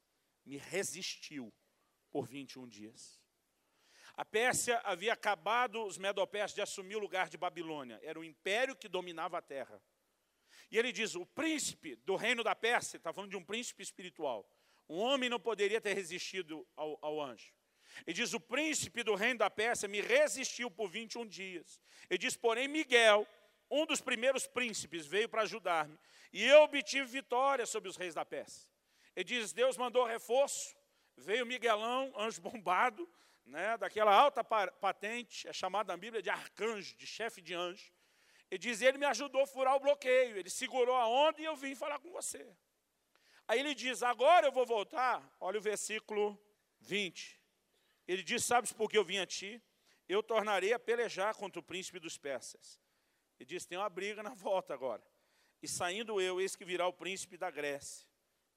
[0.44, 1.52] me resistiu
[2.10, 3.20] por 21 dias.
[4.14, 7.98] A Pérsia havia acabado, os Medopérsicos, de assumir o lugar de Babilônia.
[8.02, 9.82] Era o império que dominava a terra.
[10.70, 14.48] E ele diz: o príncipe do reino da Pérsia, está falando de um príncipe espiritual.
[14.88, 17.52] Um homem não poderia ter resistido ao, ao anjo.
[18.06, 21.80] Ele diz: O príncipe do reino da Pérsia me resistiu por 21 dias.
[22.08, 23.26] Ele diz: Porém, Miguel,
[23.70, 25.98] um dos primeiros príncipes, veio para ajudar-me.
[26.32, 28.68] E eu obtive vitória sobre os reis da Pérsia.
[29.14, 30.74] Ele diz: Deus mandou reforço.
[31.16, 33.08] Veio Miguelão, anjo bombado,
[33.44, 37.92] né, daquela alta patente, é chamado na Bíblia de arcanjo, de chefe de anjo.
[38.50, 40.36] Ele diz: Ele me ajudou a furar o bloqueio.
[40.36, 42.46] Ele segurou a onda e eu vim falar com você.
[43.48, 45.22] Aí ele diz: Agora eu vou voltar.
[45.40, 46.38] Olha o versículo
[46.80, 47.41] 20.
[48.06, 49.62] Ele diz: Sabes por que eu vim a ti?
[50.08, 52.80] Eu tornarei a pelejar contra o príncipe dos persas.
[53.38, 55.02] Ele diz: Tem uma briga na volta agora.
[55.62, 58.06] E saindo eu, eis que virá o príncipe da Grécia.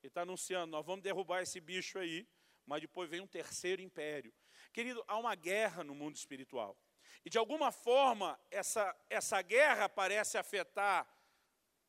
[0.01, 2.27] Ele está anunciando: Nós vamos derrubar esse bicho aí,
[2.65, 4.33] mas depois vem um terceiro império.
[4.73, 6.77] Querido, há uma guerra no mundo espiritual.
[7.23, 11.07] E de alguma forma, essa, essa guerra parece afetar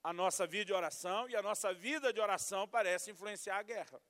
[0.02, 4.00] a nossa vida de oração, e a nossa vida de oração parece influenciar a guerra.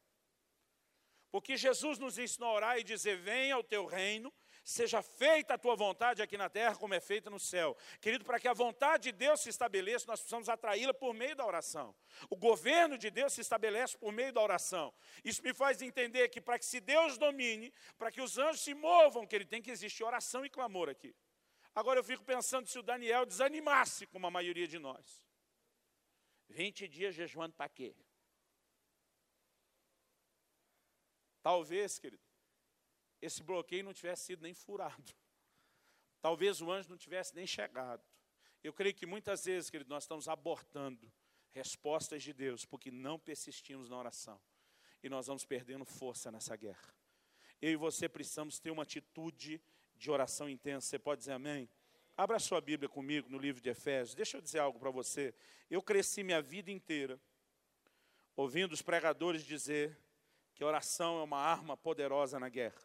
[1.31, 4.33] Porque Jesus nos ensinou a orar e dizer: Venha o teu reino,
[4.65, 7.77] seja feita a tua vontade aqui na terra, como é feita no céu.
[8.01, 11.47] Querido, para que a vontade de Deus se estabeleça, nós precisamos atraí-la por meio da
[11.47, 11.95] oração.
[12.29, 14.93] O governo de Deus se estabelece por meio da oração.
[15.25, 18.75] Isso me faz entender que para que se Deus domine, para que os anjos se
[18.75, 21.15] movam, que ele tem que existir oração e clamor aqui.
[21.75, 25.23] Agora eu fico pensando se o Daniel desanimasse, como a maioria de nós.
[26.49, 27.95] 20 dias jejuando para quê?
[31.47, 32.25] Talvez, querido,
[33.23, 35.15] esse bloqueio não tivesse sido nem furado.
[36.21, 38.05] Talvez o anjo não tivesse nem chegado.
[38.65, 41.09] Eu creio que muitas vezes, querido, nós estamos abortando
[41.53, 44.41] respostas de Deus porque não persistimos na oração.
[45.05, 46.93] E nós vamos perdendo força nessa guerra.
[47.63, 49.63] Eu e você precisamos ter uma atitude
[49.95, 50.89] de oração intensa.
[50.89, 51.71] Você pode dizer amém?
[52.17, 54.17] Abra sua Bíblia comigo no livro de Efésios.
[54.17, 55.33] Deixa eu dizer algo para você.
[55.71, 57.21] Eu cresci minha vida inteira
[58.35, 59.97] ouvindo os pregadores dizer
[60.57, 62.81] que oração é uma arma poderosa na guerra.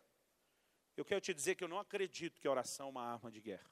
[0.97, 3.71] Eu quero te dizer que eu não acredito que oração é uma arma de guerra.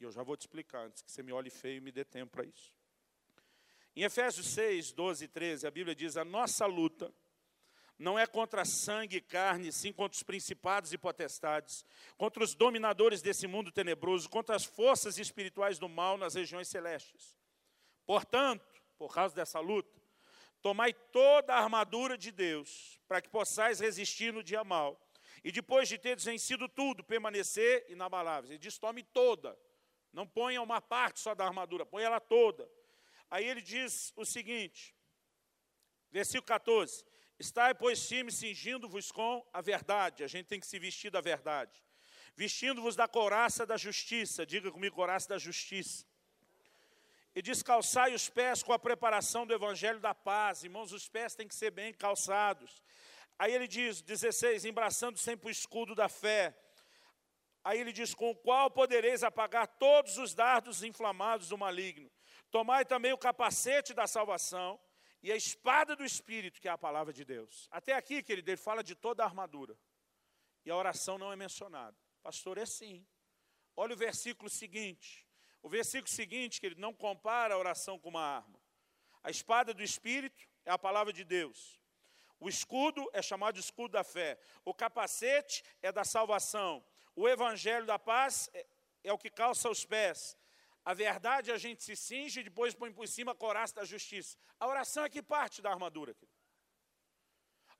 [0.00, 2.06] E eu já vou te explicar antes que você me olhe feio e me dê
[2.06, 2.72] tempo para isso.
[3.94, 7.12] Em Efésios 6, 12 e 13, a Bíblia diz: A nossa luta
[7.98, 11.84] não é contra sangue e carne, sim contra os principados e potestades,
[12.16, 17.36] contra os dominadores desse mundo tenebroso, contra as forças espirituais do mal nas regiões celestes.
[18.06, 18.64] Portanto,
[18.96, 19.97] por causa dessa luta,
[20.60, 25.00] Tomai toda a armadura de Deus, para que possais resistir no dia mal.
[25.44, 28.50] E depois de teres vencido tudo, permanecer inabaláveis.
[28.50, 29.58] Ele diz: tome toda.
[30.12, 32.68] Não ponha uma parte só da armadura, põe ela toda.
[33.30, 34.96] Aí ele diz o seguinte,
[36.10, 37.04] versículo 14:
[37.38, 40.24] Estai, pois, firmes, cingindo-vos com a verdade.
[40.24, 41.84] A gente tem que se vestir da verdade.
[42.34, 44.44] Vestindo-vos da couraça da justiça.
[44.44, 46.04] Diga comigo, couraça da justiça.
[47.38, 50.64] E descalçai os pés com a preparação do evangelho da paz.
[50.64, 52.82] Irmãos, os pés têm que ser bem calçados.
[53.38, 56.52] Aí ele diz, 16, embraçando sempre o escudo da fé.
[57.62, 62.10] Aí ele diz, com o qual podereis apagar todos os dardos inflamados do maligno.
[62.50, 64.76] Tomai também o capacete da salvação
[65.22, 67.68] e a espada do Espírito, que é a palavra de Deus.
[67.70, 69.78] Até aqui, querido, ele fala de toda a armadura.
[70.64, 71.96] E a oração não é mencionada.
[72.20, 73.06] Pastor, é sim.
[73.76, 75.27] Olha o versículo seguinte.
[75.62, 78.58] O versículo seguinte, que ele não compara a oração com uma arma.
[79.22, 81.78] A espada do Espírito é a palavra de Deus.
[82.40, 84.38] O escudo é chamado de escudo da fé.
[84.64, 86.84] O capacete é da salvação.
[87.16, 88.66] O evangelho da paz é,
[89.04, 90.38] é o que calça os pés.
[90.84, 94.38] A verdade a gente se cinge e depois põe por cima a coraça da justiça.
[94.58, 96.14] A oração é que parte da armadura.
[96.14, 96.38] Querido.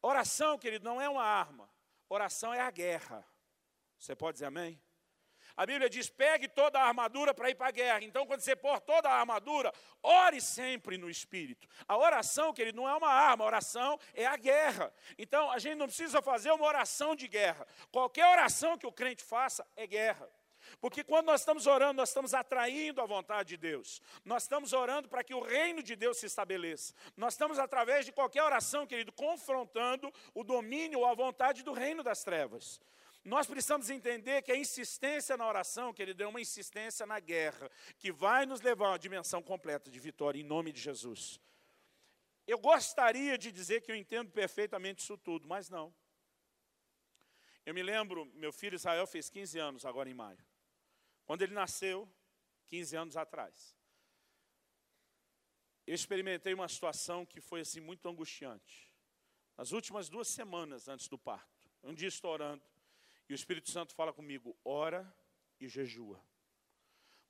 [0.02, 1.70] Oração, querido, não é uma arma.
[2.08, 3.26] Oração é a guerra.
[3.98, 4.80] Você pode dizer amém?
[5.59, 8.04] A Bíblia diz: pegue toda a armadura para ir para a guerra.
[8.04, 11.66] Então, quando você pôr toda a armadura, ore sempre no Espírito.
[11.88, 14.94] A oração, querido, não é uma arma, a oração é a guerra.
[15.18, 17.66] Então, a gente não precisa fazer uma oração de guerra.
[17.90, 20.30] Qualquer oração que o crente faça é guerra.
[20.80, 24.00] Porque quando nós estamos orando, nós estamos atraindo a vontade de Deus.
[24.24, 26.94] Nós estamos orando para que o reino de Deus se estabeleça.
[27.16, 32.04] Nós estamos, através de qualquer oração, querido, confrontando o domínio ou a vontade do reino
[32.04, 32.80] das trevas.
[33.28, 38.10] Nós precisamos entender que a insistência na oração, querido, é uma insistência na guerra, que
[38.10, 41.38] vai nos levar a uma dimensão completa de vitória, em nome de Jesus.
[42.46, 45.94] Eu gostaria de dizer que eu entendo perfeitamente isso tudo, mas não.
[47.66, 50.42] Eu me lembro, meu filho Israel fez 15 anos agora em maio.
[51.26, 52.10] Quando ele nasceu,
[52.68, 53.76] 15 anos atrás,
[55.86, 58.90] eu experimentei uma situação que foi assim muito angustiante.
[59.54, 62.77] Nas últimas duas semanas antes do parto, um dia estou orando
[63.28, 65.12] e o Espírito Santo fala comigo: ora
[65.60, 66.20] e jejua,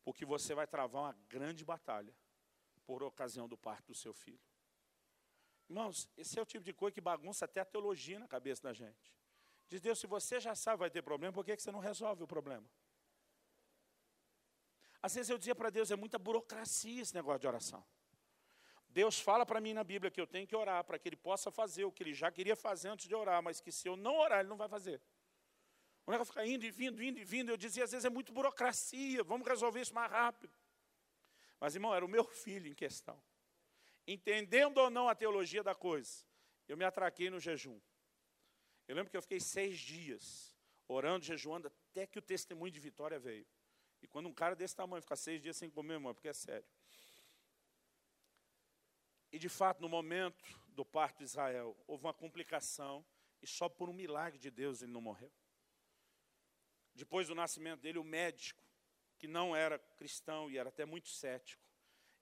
[0.05, 2.15] porque você vai travar uma grande batalha
[2.85, 4.41] por ocasião do parto do seu filho.
[5.69, 8.73] Irmãos, esse é o tipo de coisa que bagunça até a teologia na cabeça da
[8.73, 9.15] gente.
[9.69, 12.27] Diz Deus, se você já sabe vai ter problema, por que você não resolve o
[12.27, 12.67] problema?
[15.03, 17.85] Às vezes eu dizia para Deus, é muita burocracia esse negócio de oração.
[18.89, 21.51] Deus fala para mim na Bíblia que eu tenho que orar para que Ele possa
[21.51, 24.17] fazer o que Ele já queria fazer antes de orar, mas que se eu não
[24.17, 25.01] orar, Ele não vai fazer.
[26.09, 27.51] O negócio fica indo e vindo, indo e vindo.
[27.51, 30.51] Eu dizia, às vezes é muito burocracia, vamos resolver isso mais rápido.
[31.61, 33.23] Mas, irmão, era o meu filho em questão.
[34.07, 36.25] Entendendo ou não a teologia da coisa,
[36.67, 37.79] eu me atraquei no jejum.
[38.87, 40.57] Eu lembro que eu fiquei seis dias
[40.89, 43.47] orando, jejuando, até que o testemunho de vitória veio.
[44.01, 46.33] E quando um cara desse tamanho fica seis dias sem comer, irmão, é porque é
[46.33, 46.67] sério.
[49.31, 53.05] E de fato, no momento do parto de Israel, houve uma complicação,
[53.43, 55.31] e só por um milagre de Deus ele não morreu.
[56.99, 58.63] Depois do nascimento dele, o médico,
[59.19, 61.63] que não era cristão e era até muito cético,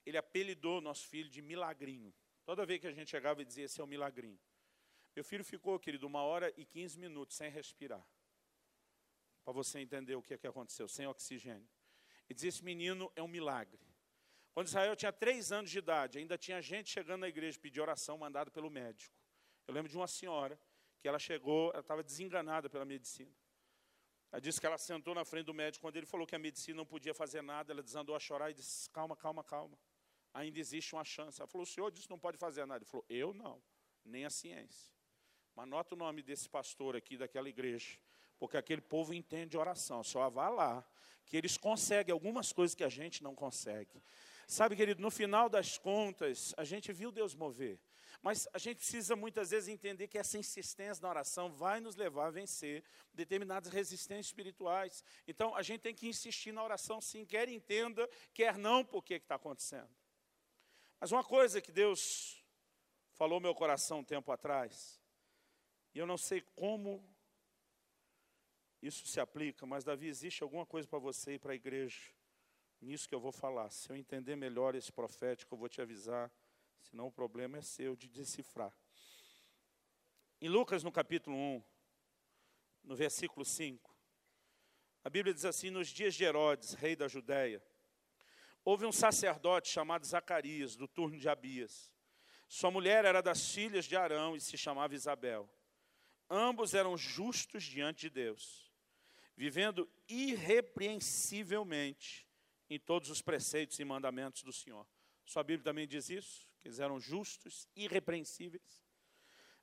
[0.04, 2.14] ele apelidou nosso filho de milagrinho.
[2.44, 4.38] Toda vez que a gente chegava e dizia, esse é o milagrinho.
[5.14, 8.06] Meu filho ficou, querido, uma hora e quinze minutos sem respirar
[9.42, 11.68] para você entender o que, é que aconteceu, sem oxigênio.
[12.28, 13.80] E dizia: esse menino é um milagre.
[14.52, 18.18] Quando Israel tinha três anos de idade, ainda tinha gente chegando na igreja pedir oração
[18.18, 19.14] mandada pelo médico.
[19.66, 20.58] Eu lembro de uma senhora
[21.00, 23.32] que ela chegou, ela estava desenganada pela medicina.
[24.32, 26.76] Ela disse que ela sentou na frente do médico, quando ele falou que a medicina
[26.76, 29.78] não podia fazer nada, ela desandou a chorar e disse: Calma, calma, calma.
[30.34, 31.40] Ainda existe uma chance.
[31.40, 32.78] Ela falou: O senhor disse que não pode fazer nada.
[32.78, 33.62] Ele falou: Eu não,
[34.04, 34.92] nem a ciência.
[35.54, 37.98] Mas nota o nome desse pastor aqui daquela igreja
[38.38, 40.02] porque aquele povo entende oração.
[40.02, 40.86] Só vá lá,
[41.24, 44.02] que eles conseguem algumas coisas que a gente não consegue.
[44.46, 47.78] Sabe, querido, no final das contas, a gente viu Deus mover.
[48.22, 52.26] Mas a gente precisa muitas vezes entender que essa insistência na oração vai nos levar
[52.26, 55.04] a vencer determinadas resistências espirituais.
[55.26, 59.14] Então a gente tem que insistir na oração sim, quer entenda, quer não, por que
[59.14, 59.88] está acontecendo.
[61.00, 62.42] Mas uma coisa que Deus
[63.12, 65.00] falou meu coração um tempo atrás,
[65.94, 67.02] e eu não sei como
[68.82, 72.12] isso se aplica, mas Davi, existe alguma coisa para você e para a igreja,
[72.80, 73.70] nisso que eu vou falar.
[73.70, 76.30] Se eu entender melhor esse profético, eu vou te avisar,
[76.90, 78.72] senão o problema é seu de decifrar.
[80.40, 81.62] Em Lucas, no capítulo 1,
[82.84, 83.94] no versículo 5,
[85.04, 87.62] a Bíblia diz assim: Nos dias de Herodes, rei da Judéia,
[88.64, 91.90] houve um sacerdote chamado Zacarias, do turno de Abias.
[92.48, 95.50] Sua mulher era das filhas de Arão e se chamava Isabel.
[96.28, 98.66] Ambos eram justos diante de Deus
[99.36, 102.26] vivendo irrepreensivelmente
[102.70, 104.88] em todos os preceitos e mandamentos do Senhor.
[105.24, 108.84] Sua Bíblia também diz isso, que eles eram justos, irrepreensíveis.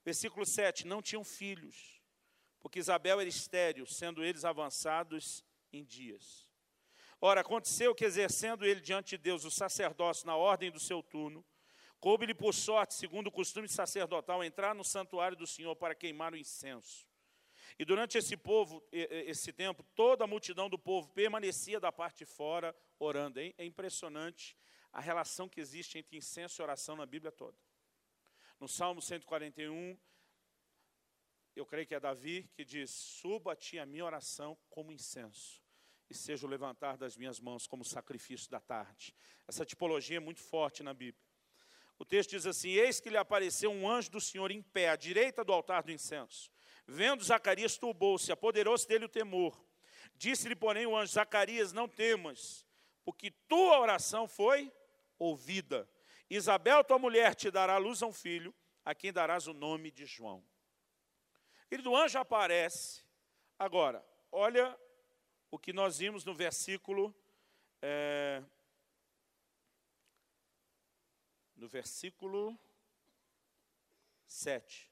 [0.04, 2.02] Versículo 7: Não tinham filhos,
[2.60, 6.48] porque Isabel era estéril, sendo eles avançados em dias.
[7.20, 11.46] Ora, aconteceu que, exercendo ele diante de Deus o sacerdócio na ordem do seu turno,
[12.00, 16.38] coube-lhe por sorte, segundo o costume sacerdotal, entrar no santuário do Senhor para queimar o
[16.38, 17.08] incenso.
[17.80, 22.26] E durante esse povo, esse tempo, toda a multidão do povo permanecia da parte de
[22.26, 23.40] fora orando.
[23.40, 24.56] É impressionante
[24.94, 27.58] a relação que existe entre incenso e oração na Bíblia toda.
[28.60, 29.98] No Salmo 141,
[31.56, 35.62] eu creio que é Davi que diz: Suba a ti a minha oração como incenso,
[36.10, 39.16] e seja o levantar das minhas mãos como sacrifício da tarde.
[39.48, 41.26] Essa tipologia é muito forte na Bíblia.
[41.98, 44.96] O texto diz assim: Eis que lhe apareceu um anjo do Senhor em pé, à
[44.96, 46.52] direita do altar do incenso.
[46.86, 49.60] Vendo Zacarias, turbou-se, apoderou-se dele o temor.
[50.16, 52.66] Disse-lhe, porém, o anjo: Zacarias, não temas,
[53.04, 54.72] porque tua oração foi
[55.24, 55.90] ouvida.
[56.30, 58.54] Isabel, tua mulher, te dará luz a um filho,
[58.84, 60.44] a quem darás o nome de João.
[61.70, 63.04] Querido, o anjo aparece.
[63.58, 64.78] Agora, olha
[65.50, 67.16] o que nós vimos no versículo.
[67.82, 68.44] É,
[71.56, 72.60] no versículo
[74.28, 74.92] 7.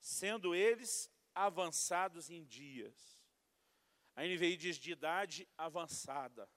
[0.00, 3.18] Sendo eles avançados em dias.
[4.14, 6.48] A NVI diz de idade avançada.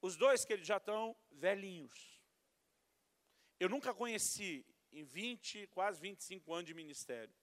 [0.00, 2.20] Os dois que eles já estão velhinhos.
[3.58, 7.34] Eu nunca conheci, em 20, quase 25 anos de ministério,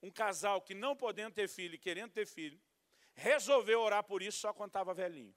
[0.00, 2.60] um casal que não podendo ter filho e querendo ter filho,
[3.14, 5.34] resolveu orar por isso só quando estava velhinho.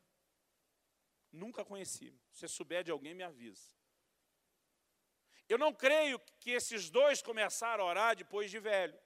[1.31, 2.13] Nunca conheci.
[2.31, 3.73] Se souber de alguém, me avisa.
[5.47, 8.97] Eu não creio que esses dois começaram a orar depois de velho.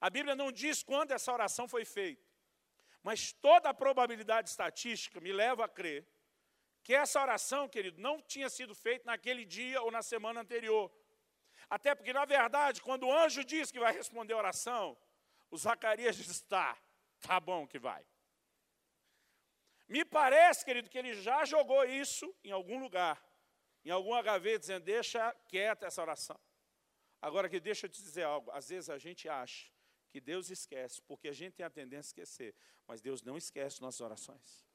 [0.00, 2.27] A Bíblia não diz quando essa oração foi feita.
[3.02, 6.06] Mas toda a probabilidade estatística me leva a crer
[6.82, 10.90] que essa oração, querido, não tinha sido feita naquele dia ou na semana anterior.
[11.68, 14.96] Até porque, na verdade, quando o anjo diz que vai responder a oração,
[15.50, 16.76] o Zacarias diz: tá,
[17.20, 18.06] tá bom que vai.
[19.86, 23.22] Me parece, querido, que ele já jogou isso em algum lugar,
[23.84, 26.40] em alguma gaveta, dizendo: deixa quieta essa oração.
[27.20, 29.70] Agora que deixa eu te dizer algo, às vezes a gente acha
[30.08, 32.54] que Deus esquece, porque a gente tem a tendência a esquecer,
[32.86, 34.66] mas Deus não esquece nossas orações.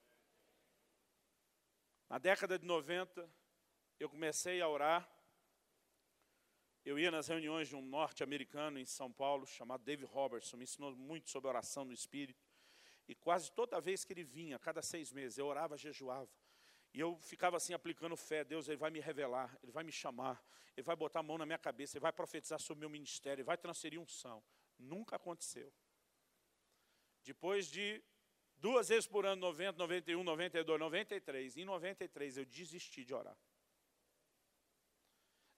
[2.10, 3.30] Na década de 90,
[4.00, 5.10] eu comecei a orar.
[6.86, 10.96] Eu ia nas reuniões de um norte-americano em São Paulo, chamado David Robertson, me ensinou
[10.96, 12.46] muito sobre oração no Espírito.
[13.08, 16.30] E quase toda vez que ele vinha, cada seis meses, eu orava, jejuava.
[16.94, 20.44] E eu ficava assim aplicando fé, Deus, Ele vai me revelar, Ele vai me chamar,
[20.78, 23.42] Ele vai botar a mão na minha cabeça, Ele vai profetizar sobre o meu ministério,
[23.42, 24.44] Ele vai transferir unção.
[24.84, 25.74] Nunca aconteceu.
[27.24, 28.04] Depois de
[28.58, 33.38] duas vezes por ano, 90, 91, 92, 93, em 93 eu desisti de orar.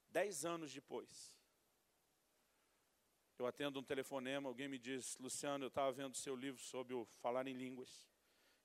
[0.10, 1.38] Dez anos depois,
[3.38, 7.06] eu atendo um telefonema, alguém me diz, Luciano, eu estava vendo seu livro sobre o
[7.20, 8.08] falar em línguas.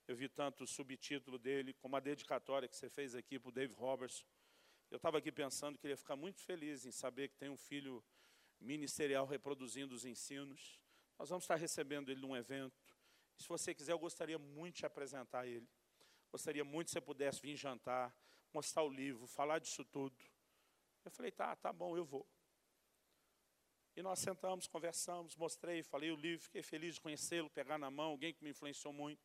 [0.07, 3.51] Eu vi tanto o subtítulo dele, como a dedicatória que você fez aqui para o
[3.51, 4.25] Dave Robertson.
[4.89, 7.57] Eu estava aqui pensando que ele ia ficar muito feliz em saber que tem um
[7.57, 8.03] filho
[8.61, 10.79] ministerial reproduzindo os ensinos.
[11.17, 12.79] Nós vamos estar recebendo ele num evento.
[13.37, 15.67] Se você quiser, eu gostaria muito de apresentar ele.
[16.31, 18.15] Gostaria muito se você pudesse vir jantar,
[18.53, 20.15] mostrar o livro, falar disso tudo.
[21.03, 22.25] Eu falei, tá, tá bom, eu vou.
[23.95, 28.11] E nós sentamos, conversamos, mostrei, falei o livro, fiquei feliz de conhecê-lo, pegar na mão,
[28.11, 29.21] alguém que me influenciou muito.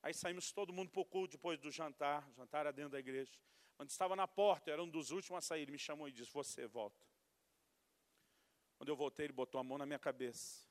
[0.00, 3.32] Aí saímos todo mundo para o culto depois do jantar, jantar era dentro da igreja.
[3.76, 6.12] Quando estava na porta, eu era um dos últimos a sair, ele me chamou e
[6.12, 7.07] disse, você volta.
[8.78, 10.64] Quando eu voltei, ele botou a mão na minha cabeça,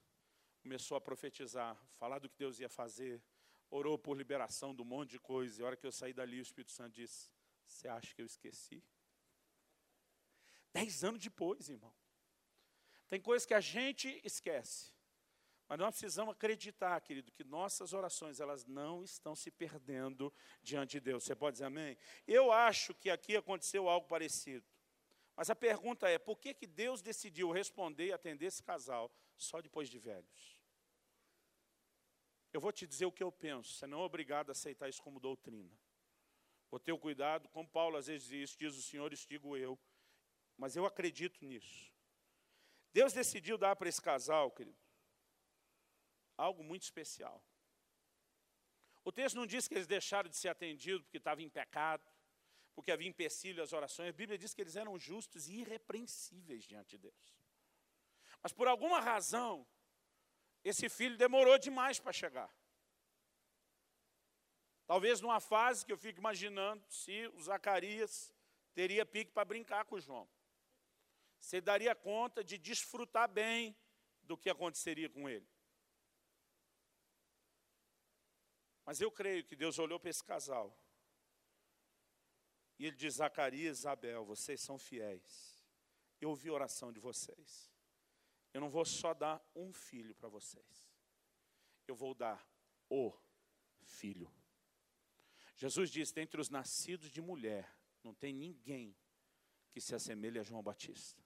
[0.61, 3.21] começou a profetizar, falar do que Deus ia fazer,
[3.69, 5.61] orou por liberação de um monte de coisa.
[5.61, 7.29] E a hora que eu saí dali, o Espírito Santo disse:
[7.65, 8.81] Você acha que eu esqueci?
[10.71, 11.93] Dez anos depois, irmão.
[13.09, 14.93] Tem coisas que a gente esquece.
[15.67, 20.33] Mas nós precisamos acreditar, querido, que nossas orações, elas não estão se perdendo
[20.63, 21.25] diante de Deus.
[21.25, 21.97] Você pode dizer amém?
[22.25, 24.65] Eu acho que aqui aconteceu algo parecido.
[25.37, 29.61] Mas a pergunta é, por que, que Deus decidiu responder e atender esse casal só
[29.61, 30.59] depois de velhos?
[32.51, 35.01] Eu vou te dizer o que eu penso, você não é obrigado a aceitar isso
[35.03, 35.71] como doutrina.
[36.71, 39.79] Vou ter o cuidado, como Paulo às vezes diz, diz o Senhor, isso digo eu.
[40.57, 41.93] Mas eu acredito nisso.
[42.91, 44.79] Deus decidiu dar para esse casal, querido,
[46.35, 47.45] algo muito especial.
[49.05, 52.03] O texto não diz que eles deixaram de ser atendidos porque estavam em pecado
[52.77, 54.09] porque havia empecilho às orações.
[54.09, 57.35] A Bíblia diz que eles eram justos e irrepreensíveis diante de Deus.
[58.39, 59.67] Mas por alguma razão,
[60.63, 62.55] esse filho demorou demais para chegar.
[64.85, 68.31] Talvez numa fase que eu fico imaginando se o Zacarias
[68.75, 70.29] teria pique para brincar com o João.
[71.39, 73.75] se daria conta de desfrutar bem
[74.21, 75.49] do que aconteceria com ele.
[78.85, 80.77] Mas eu creio que Deus olhou para esse casal
[82.79, 85.63] e ele diz: Zacarias Isabel, vocês são fiéis.
[86.19, 87.71] Eu ouvi a oração de vocês.
[88.53, 90.89] Eu não vou só dar um filho para vocês,
[91.87, 92.47] eu vou dar
[92.89, 93.13] o
[93.83, 94.31] filho.
[95.55, 97.71] Jesus disse: entre os nascidos de mulher,
[98.03, 98.95] não tem ninguém
[99.71, 101.21] que se assemelhe a João Batista.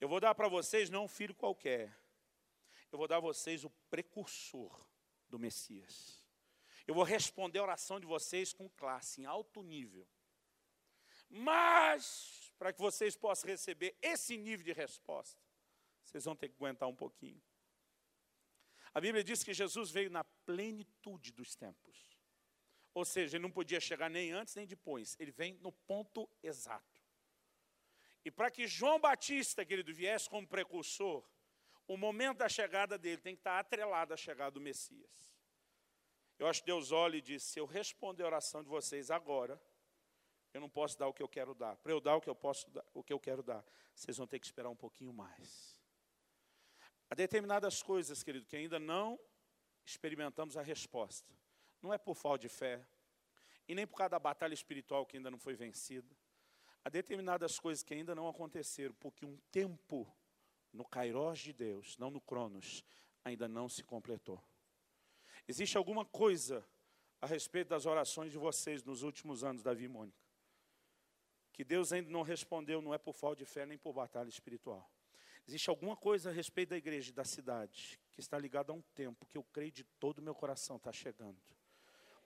[0.00, 1.96] Eu vou dar para vocês não um filho qualquer,
[2.90, 4.86] eu vou dar a vocês o precursor
[5.28, 6.24] do Messias.
[6.86, 10.06] Eu vou responder a oração de vocês com classe, em alto nível.
[11.36, 15.42] Mas, para que vocês possam receber esse nível de resposta,
[16.04, 17.42] vocês vão ter que aguentar um pouquinho.
[18.94, 22.16] A Bíblia diz que Jesus veio na plenitude dos tempos.
[22.94, 25.16] Ou seja, ele não podia chegar nem antes nem depois.
[25.18, 27.02] Ele vem no ponto exato.
[28.24, 31.28] E para que João Batista, querido, viesse como precursor,
[31.88, 35.34] o momento da chegada dele tem que estar atrelado à chegada do Messias.
[36.38, 39.60] Eu acho que Deus olha e diz: se eu responder a oração de vocês agora,
[40.54, 41.76] eu não posso dar o que eu quero dar.
[41.76, 44.26] Para eu dar o que eu posso dar, o que eu quero dar, vocês vão
[44.26, 45.78] ter que esperar um pouquinho mais.
[47.10, 49.18] Há determinadas coisas, querido, que ainda não
[49.84, 51.34] experimentamos a resposta.
[51.82, 52.86] Não é por falta de fé,
[53.66, 56.16] e nem por causa da batalha espiritual que ainda não foi vencida.
[56.84, 60.10] Há determinadas coisas que ainda não aconteceram, porque um tempo
[60.72, 62.84] no Kairos de Deus, não no Cronos,
[63.24, 64.42] ainda não se completou.
[65.48, 66.64] Existe alguma coisa
[67.20, 70.23] a respeito das orações de vocês nos últimos anos, Davi e Mônica?
[71.54, 74.90] Que Deus ainda não respondeu, não é por falta de fé nem por batalha espiritual.
[75.46, 79.24] Existe alguma coisa a respeito da igreja da cidade que está ligada a um tempo
[79.24, 81.40] que eu creio de todo o meu coração está chegando.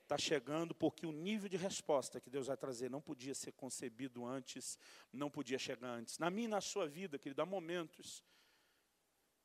[0.03, 4.25] Está chegando porque o nível de resposta que Deus vai trazer não podia ser concebido
[4.25, 4.79] antes,
[5.13, 6.19] não podia chegar antes.
[6.19, 8.25] Na minha e na sua vida, querido, há momentos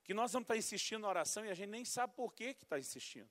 [0.01, 2.79] que nós vamos estar insistindo na oração e a gente nem sabe por que está
[2.79, 3.29] insistindo.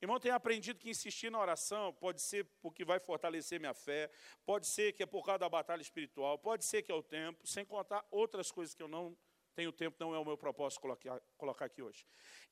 [0.00, 4.10] Irmão, tenho aprendido que insistir na oração pode ser porque vai fortalecer minha fé,
[4.46, 7.46] pode ser que é por causa da batalha espiritual, pode ser que é o tempo,
[7.46, 9.16] sem contar outras coisas que eu não
[9.56, 12.06] tenho tempo, não é o meu propósito colocar, colocar aqui hoje.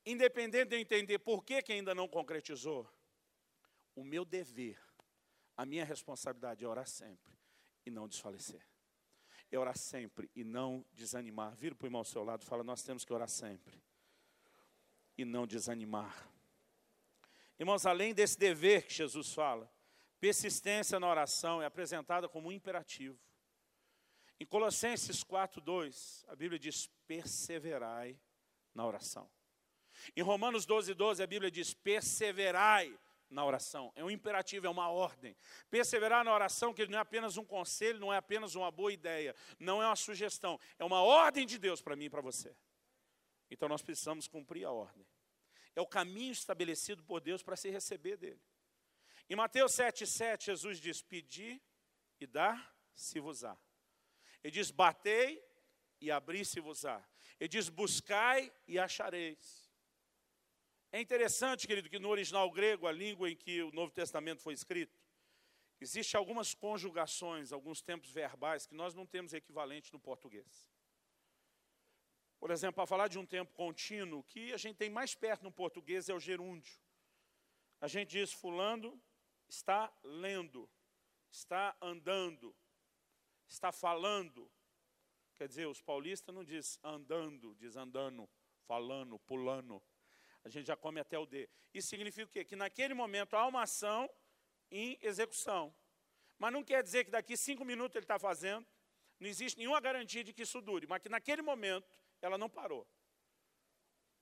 [0.05, 2.85] Independente de eu entender por que, que ainda não concretizou,
[3.95, 4.77] o meu dever,
[5.55, 7.33] a minha responsabilidade é orar sempre
[7.85, 8.61] e não desfalecer.
[9.49, 11.55] É orar sempre e não desanimar.
[11.55, 13.81] Vira para o irmão ao seu lado e fala: Nós temos que orar sempre
[15.17, 16.29] e não desanimar.
[17.59, 19.71] Irmãos, além desse dever que Jesus fala,
[20.19, 23.19] persistência na oração é apresentada como um imperativo.
[24.39, 28.19] Em Colossenses 4:2, a Bíblia diz: perseverai
[28.75, 29.29] na oração.
[30.15, 32.95] Em Romanos 12:12, 12, a Bíblia diz: perseverai
[33.27, 33.91] na oração.
[33.95, 35.35] É um imperativo, é uma ordem.
[35.71, 39.35] Perseverar na oração, que não é apenas um conselho, não é apenas uma boa ideia,
[39.59, 42.55] não é uma sugestão, é uma ordem de Deus para mim e para você.
[43.49, 45.05] Então nós precisamos cumprir a ordem
[45.77, 48.41] é o caminho estabelecido por Deus para se receber dele.
[49.29, 51.61] Em Mateus 7,7, Jesus diz: Pedi
[52.19, 53.55] e dá-se-vos-á.
[54.43, 55.39] Ele diz: Batei
[56.01, 57.07] e abri-se-vos-á.
[57.39, 59.71] Ele diz: Buscai e achareis.
[60.91, 64.55] É interessante, querido, que no original grego, a língua em que o Novo Testamento foi
[64.55, 64.99] escrito,
[65.79, 70.67] existe algumas conjugações, alguns tempos verbais que nós não temos equivalente no português.
[72.47, 75.51] Por exemplo, para falar de um tempo contínuo, que a gente tem mais perto no
[75.51, 76.79] português é o gerúndio.
[77.81, 78.97] A gente diz, fulano
[79.49, 80.69] está lendo,
[81.29, 82.55] está andando,
[83.49, 84.49] está falando.
[85.35, 88.29] Quer dizer, os paulistas não diz andando, diz andando,
[88.65, 89.83] falando, pulando.
[90.45, 91.49] A gente já come até o D.
[91.73, 92.45] Isso significa o quê?
[92.45, 94.09] Que naquele momento há uma ação
[94.71, 95.75] em execução.
[96.39, 98.65] Mas não quer dizer que daqui cinco minutos ele está fazendo.
[99.19, 100.87] Não existe nenhuma garantia de que isso dure.
[100.87, 102.87] Mas que naquele momento ela não parou.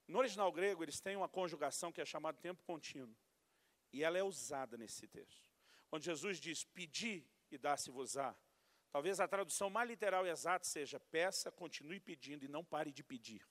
[0.07, 3.15] No original grego, eles têm uma conjugação que é chamada tempo contínuo.
[3.91, 5.49] E ela é usada nesse texto.
[5.89, 8.35] Quando Jesus diz, pedi e dá-se-vos-á,
[8.91, 13.03] talvez a tradução mais literal e exata seja, peça, continue pedindo e não pare de
[13.03, 13.47] pedir.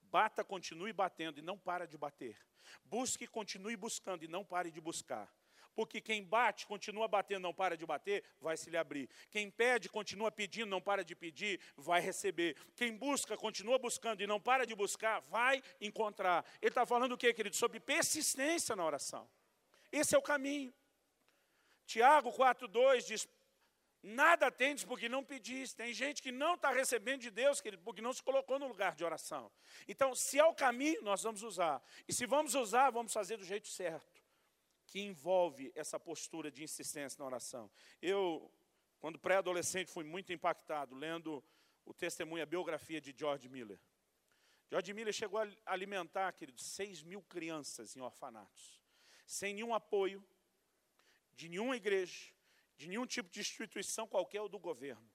[0.00, 2.36] Bata, continue batendo e não para de bater.
[2.84, 5.32] Busque, continue buscando e não pare de buscar.
[5.78, 9.08] Porque quem bate, continua batendo, não para de bater, vai se lhe abrir.
[9.30, 12.56] Quem pede, continua pedindo, não para de pedir, vai receber.
[12.74, 16.44] Quem busca, continua buscando e não para de buscar, vai encontrar.
[16.60, 17.54] Ele está falando o que, querido?
[17.54, 19.30] Sobre persistência na oração.
[19.92, 20.74] Esse é o caminho.
[21.86, 23.28] Tiago 4,2 diz:
[24.02, 25.74] Nada tendes porque não pedis.
[25.74, 28.96] Tem gente que não está recebendo de Deus, querido, porque não se colocou no lugar
[28.96, 29.48] de oração.
[29.86, 31.80] Então, se é o caminho, nós vamos usar.
[32.08, 34.17] E se vamos usar, vamos fazer do jeito certo
[34.88, 37.70] que envolve essa postura de insistência na oração.
[38.00, 38.50] Eu,
[38.98, 41.44] quando pré-adolescente, fui muito impactado lendo
[41.84, 43.78] o testemunho, a biografia de George Miller.
[44.70, 48.82] George Miller chegou a alimentar, queridos, 6 mil crianças em orfanatos,
[49.26, 50.26] sem nenhum apoio
[51.34, 52.32] de nenhuma igreja,
[52.76, 55.08] de nenhum tipo de instituição qualquer ou do governo.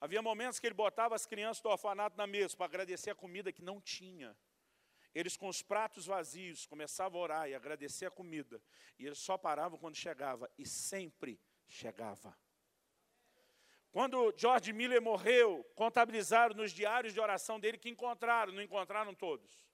[0.00, 3.52] Havia momentos que ele botava as crianças do orfanato na mesa para agradecer a comida
[3.52, 4.36] que não tinha.
[5.16, 8.60] Eles com os pratos vazios começavam a orar e agradecer a comida.
[8.98, 12.36] E eles só paravam quando chegava, e sempre chegava.
[13.90, 19.66] Quando George Miller morreu, contabilizaram nos diários de oração dele que encontraram, não encontraram todos.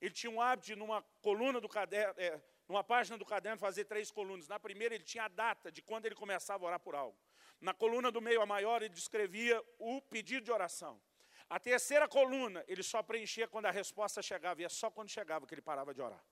[0.00, 3.84] Ele tinha um hábito de, numa coluna do caderno, é, numa página do caderno, fazer
[3.84, 4.48] três colunas.
[4.48, 7.16] Na primeira, ele tinha a data de quando ele começava a orar por algo.
[7.60, 11.00] Na coluna do meio, a maior, ele descrevia o pedido de oração.
[11.48, 15.46] A terceira coluna, ele só preenchia quando a resposta chegava, e é só quando chegava
[15.46, 16.24] que ele parava de orar.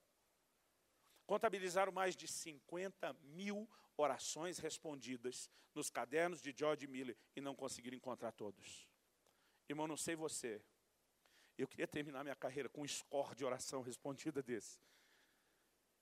[1.25, 7.95] Contabilizaram mais de 50 mil orações respondidas nos cadernos de George Miller e não conseguiram
[7.95, 8.87] encontrar todos.
[9.67, 10.61] Irmão, não sei você,
[11.57, 14.79] eu queria terminar minha carreira com um score de oração respondida desse.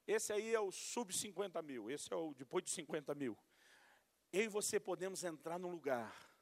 [0.07, 3.38] Esse aí é o sub 50 mil, esse é o depois de 50 mil.
[4.31, 6.32] Eu e você podemos entrar num lugar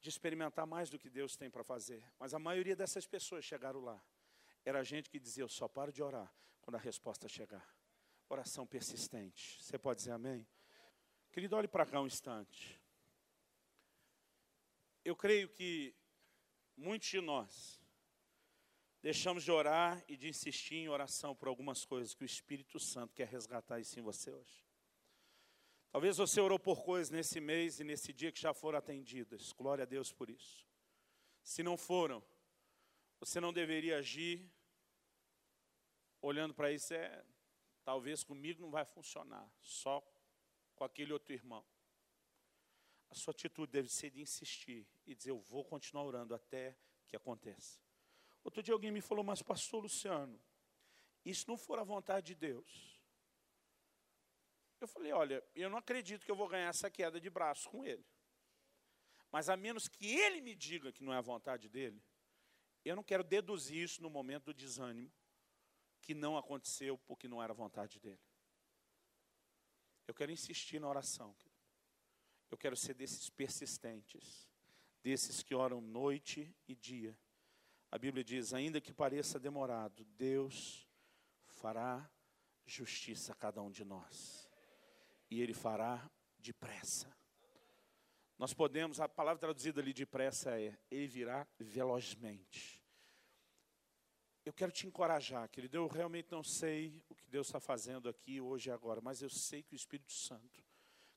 [0.00, 2.04] de experimentar mais do que Deus tem para fazer.
[2.18, 4.02] Mas a maioria dessas pessoas chegaram lá.
[4.64, 7.66] Era gente que dizia, eu só paro de orar quando a resposta chegar.
[8.28, 9.62] Oração persistente.
[9.62, 10.46] Você pode dizer amém?
[11.30, 12.80] Querido, olhe para cá um instante.
[15.04, 15.94] Eu creio que
[16.76, 17.80] muitos de nós
[19.00, 23.14] deixamos de orar e de insistir em oração por algumas coisas que o Espírito Santo
[23.14, 24.65] quer resgatar isso em você hoje.
[25.96, 29.50] Talvez você orou por coisas nesse mês e nesse dia que já foram atendidas.
[29.54, 30.68] Glória a Deus por isso.
[31.42, 32.22] Se não foram,
[33.18, 34.46] você não deveria agir
[36.20, 37.24] olhando para isso, é,
[37.82, 40.06] talvez comigo não vai funcionar, só
[40.74, 41.64] com aquele outro irmão.
[43.08, 46.76] A sua atitude deve ser de insistir e dizer: Eu vou continuar orando até
[47.08, 47.80] que aconteça.
[48.44, 50.38] Outro dia alguém me falou, mas pastor Luciano,
[51.24, 52.95] isso não for a vontade de Deus.
[54.80, 57.84] Eu falei, olha, eu não acredito que eu vou ganhar essa queda de braço com
[57.84, 58.04] ele.
[59.32, 62.02] Mas a menos que ele me diga que não é a vontade dele,
[62.84, 65.12] eu não quero deduzir isso no momento do desânimo,
[66.00, 68.20] que não aconteceu porque não era a vontade dele.
[70.06, 71.36] Eu quero insistir na oração.
[72.48, 74.48] Eu quero ser desses persistentes,
[75.02, 77.18] desses que oram noite e dia.
[77.90, 80.88] A Bíblia diz: ainda que pareça demorado, Deus
[81.48, 82.08] fará
[82.64, 84.45] justiça a cada um de nós.
[85.30, 86.08] E Ele fará
[86.38, 87.14] depressa.
[88.38, 92.82] Nós podemos, a palavra traduzida ali depressa é: Ele virá velozmente.
[94.44, 95.76] Eu quero te encorajar, querido.
[95.76, 99.28] Eu realmente não sei o que Deus está fazendo aqui hoje e agora, mas eu
[99.28, 100.64] sei que o Espírito Santo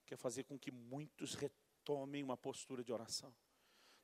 [0.06, 3.32] quer fazer com que muitos retomem uma postura de oração.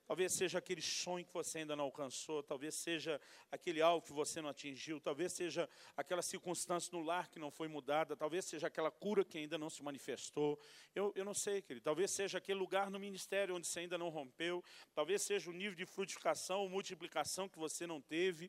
[0.06, 3.20] Talvez seja aquele sonho que você ainda não alcançou, talvez seja
[3.50, 7.66] aquele alvo que você não atingiu, talvez seja aquela circunstância no lar que não foi
[7.66, 10.60] mudada, talvez seja aquela cura que ainda não se manifestou.
[10.94, 11.82] Eu, eu não sei, querido.
[11.82, 14.62] Talvez seja aquele lugar no ministério onde você ainda não rompeu,
[14.94, 18.48] talvez seja o nível de frutificação ou multiplicação que você não teve.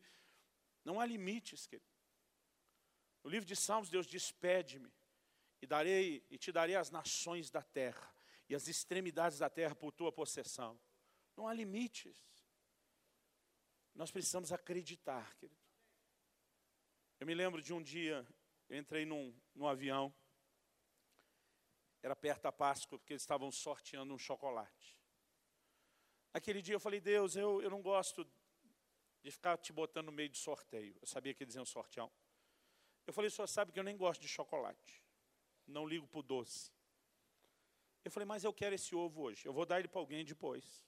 [0.85, 1.89] Não há limites, querido.
[3.23, 4.93] No livro de Salmos, Deus diz: Pede-me,
[5.61, 8.13] e darei e te darei as nações da terra
[8.47, 10.79] e as extremidades da terra por tua possessão.
[11.37, 12.17] Não há limites.
[13.93, 15.61] Nós precisamos acreditar, querido.
[17.19, 18.27] Eu me lembro de um dia,
[18.67, 20.13] eu entrei num, num avião,
[22.01, 25.01] era perto da Páscoa, porque eles estavam sorteando um chocolate.
[26.33, 28.27] Aquele dia eu falei, Deus, eu, eu não gosto
[29.21, 30.95] de ficar te botando no meio de sorteio.
[31.01, 32.09] Eu sabia que eles iam sortear.
[33.05, 35.03] Eu falei, só sabe que eu nem gosto de chocolate.
[35.65, 36.71] Não ligo para o doce.
[38.03, 39.45] Eu falei, mas eu quero esse ovo hoje.
[39.45, 40.85] Eu vou dar ele para alguém depois.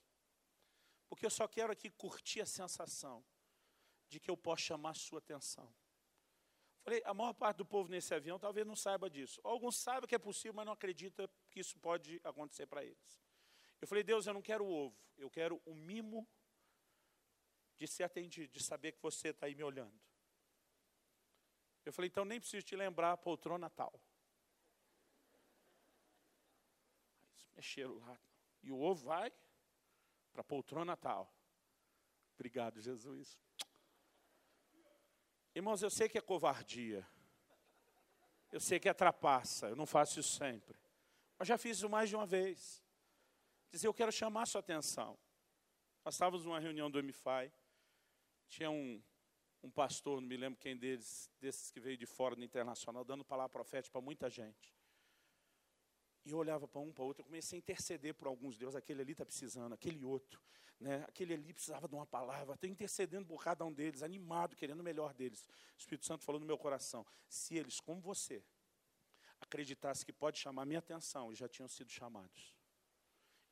[1.10, 3.22] Porque eu só quero aqui curtir a sensação
[4.08, 5.74] de que eu posso chamar sua atenção.
[6.82, 9.40] Falei, a maior parte do povo nesse avião talvez não saiba disso.
[9.44, 13.20] Alguns sabem que é possível, mas não acredita que isso pode acontecer para eles.
[13.80, 16.26] Eu falei, Deus, eu não quero o ovo, eu quero o mimo
[17.76, 20.00] de ser atendido, de saber que você está aí me olhando.
[21.84, 24.00] Eu falei, então nem preciso te lembrar a poltrona tal.
[27.54, 28.18] Mexeram lá.
[28.62, 29.32] E o ovo vai
[30.32, 31.32] para a poltrona tal.
[32.34, 33.38] Obrigado, Jesus.
[35.54, 37.06] Irmãos, eu sei que é covardia.
[38.52, 39.68] Eu sei que é trapaça.
[39.68, 40.78] Eu não faço isso sempre.
[41.38, 42.82] Mas já fiz isso mais de uma vez.
[43.70, 45.18] Dizer, eu quero chamar sua atenção.
[46.04, 47.52] Nós estávamos numa reunião do MFI.
[48.48, 49.02] Tinha um,
[49.62, 53.24] um pastor, não me lembro quem deles, desses que veio de fora do internacional, dando
[53.24, 54.74] palavra profética para muita gente.
[56.24, 58.58] E eu olhava para um, para outro, eu comecei a interceder por alguns.
[58.58, 60.40] Deus, aquele ali está precisando, aquele outro.
[60.78, 61.04] Né?
[61.08, 62.54] Aquele ali precisava de uma palavra.
[62.54, 65.42] Estou intercedendo por cada um deles, animado, querendo o melhor deles.
[65.42, 68.42] O Espírito Santo falou no meu coração: se eles, como você,
[69.40, 72.54] acreditassem que pode chamar minha atenção, eles já tinham sido chamados.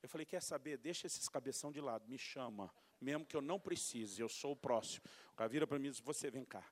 [0.02, 0.76] Eu falei: quer saber?
[0.76, 4.56] Deixa esses cabeção de lado, me chama, mesmo que eu não precise, eu sou o
[4.56, 5.04] próximo.
[5.32, 6.66] O cara vira para mim e diz: você vem cá.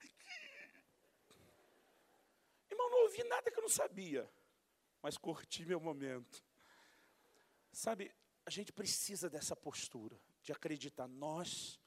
[2.70, 4.30] Irmão, não ouvi nada que eu não sabia
[5.06, 6.44] mas curti meu momento.
[7.70, 8.12] Sabe,
[8.44, 11.78] a gente precisa dessa postura, de acreditar, nós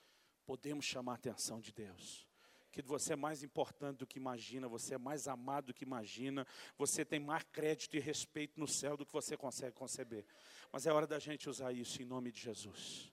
[0.45, 2.25] podemos chamar a atenção de Deus.
[2.71, 6.47] Que você é mais importante do que imagina, você é mais amado do que imagina,
[6.77, 10.25] você tem mais crédito e respeito no céu do que você consegue conceber.
[10.71, 13.11] Mas é hora da gente usar isso em nome de Jesus.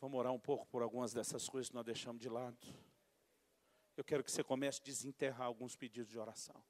[0.00, 2.58] Vamos orar um pouco por algumas dessas coisas que nós deixamos de lado.
[3.96, 6.60] Eu quero que você comece a desenterrar alguns pedidos de oração.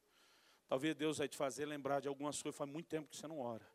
[0.71, 3.41] Talvez Deus vai te fazer lembrar de algumas coisas, faz muito tempo que você não
[3.41, 3.67] ora.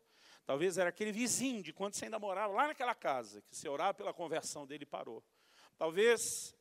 [0.46, 3.92] Talvez era aquele vizinho de quando você ainda morava lá naquela casa, que você orava
[3.92, 5.22] pela conversão dele e parou.
[5.76, 6.56] Talvez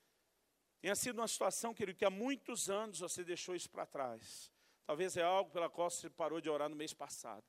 [0.82, 4.52] tenha sido uma situação, querido, que há muitos anos você deixou isso para trás.
[4.86, 7.45] Talvez é algo pela qual você parou de orar no mês passado.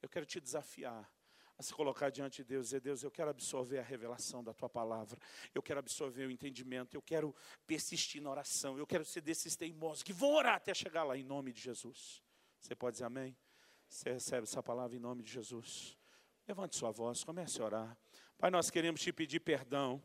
[0.00, 1.06] Eu quero te desafiar
[1.58, 4.52] a se colocar diante de Deus e dizer, Deus, eu quero absorver a revelação da
[4.52, 5.18] tua palavra,
[5.54, 7.34] eu quero absorver o entendimento, eu quero
[7.66, 11.24] persistir na oração, eu quero ser desses teimosos que vão orar até chegar lá em
[11.24, 12.22] nome de Jesus.
[12.60, 13.36] Você pode dizer amém?
[13.88, 15.96] Você recebe essa palavra em nome de Jesus.
[16.46, 17.98] Levante sua voz, comece a orar.
[18.38, 20.02] Pai, nós queremos te pedir perdão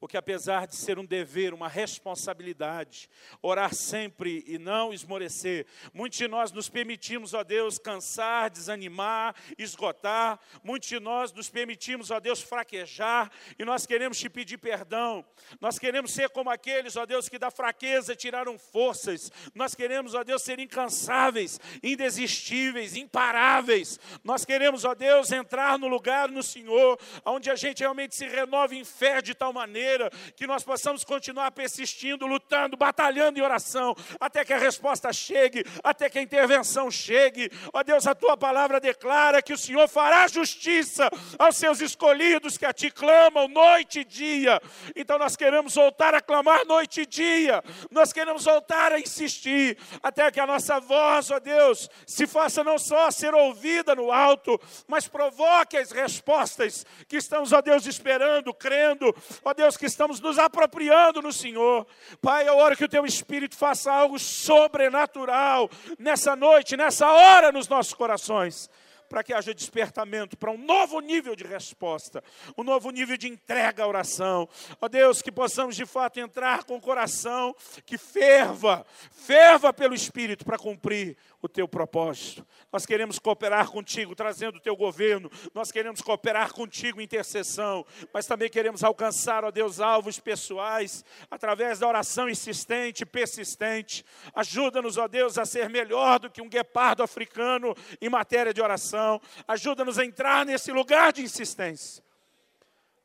[0.00, 3.08] porque apesar de ser um dever, uma responsabilidade,
[3.42, 10.40] orar sempre e não esmorecer, muitos de nós nos permitimos, ó Deus, cansar, desanimar, esgotar,
[10.64, 15.22] muitos de nós nos permitimos, ó Deus, fraquejar, e nós queremos te pedir perdão,
[15.60, 20.24] nós queremos ser como aqueles, ó Deus, que da fraqueza tiraram forças, nós queremos, ó
[20.24, 27.50] Deus, ser incansáveis, indesistíveis, imparáveis, nós queremos, ó Deus, entrar no lugar no Senhor, onde
[27.50, 31.50] a gente realmente se renova em fé de tal maneira, maneira que nós possamos continuar
[31.50, 37.50] persistindo, lutando, batalhando em oração, até que a resposta chegue, até que a intervenção chegue.
[37.72, 42.66] Ó Deus, a tua palavra declara que o Senhor fará justiça aos seus escolhidos que
[42.66, 44.60] a ti clamam noite e dia.
[44.94, 50.30] Então nós queremos voltar a clamar noite e dia, nós queremos voltar a insistir, até
[50.30, 55.08] que a nossa voz, ó Deus, se faça não só ser ouvida no alto, mas
[55.08, 59.14] provoque as respostas que estamos, ó Deus, esperando, crendo,
[59.44, 61.86] ó Deus, que estamos nos apropriando no Senhor.
[62.20, 67.66] Pai, eu oro que o teu Espírito faça algo sobrenatural nessa noite, nessa hora nos
[67.66, 68.70] nossos corações
[69.10, 72.22] para que haja despertamento para um novo nível de resposta,
[72.56, 74.48] um novo nível de entrega à oração.
[74.80, 77.52] Ó Deus, que possamos de fato entrar com o coração
[77.84, 82.46] que ferva, ferva pelo Espírito para cumprir o teu propósito.
[82.72, 88.26] Nós queremos cooperar contigo, trazendo o teu governo, nós queremos cooperar contigo em intercessão, mas
[88.26, 94.04] também queremos alcançar, ó Deus, alvos pessoais através da oração insistente, persistente.
[94.34, 99.20] Ajuda-nos, ó Deus, a ser melhor do que um guepardo africano em matéria de oração
[99.46, 102.02] ajuda-nos a entrar nesse lugar de insistência,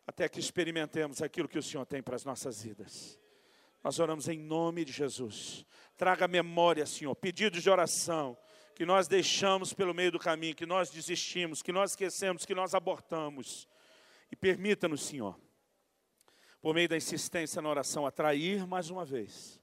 [0.06, 3.20] até que experimentemos aquilo que o Senhor tem para as nossas vidas.
[3.84, 5.66] Nós oramos em nome de Jesus.
[5.97, 8.38] Traga memória, Senhor, pedidos de oração
[8.76, 12.76] que nós deixamos pelo meio do caminho, que nós desistimos, que nós esquecemos, que nós
[12.76, 13.67] abortamos.
[14.30, 15.39] E permita-nos, Senhor,
[16.61, 19.61] por meio da insistência na oração, atrair mais uma vez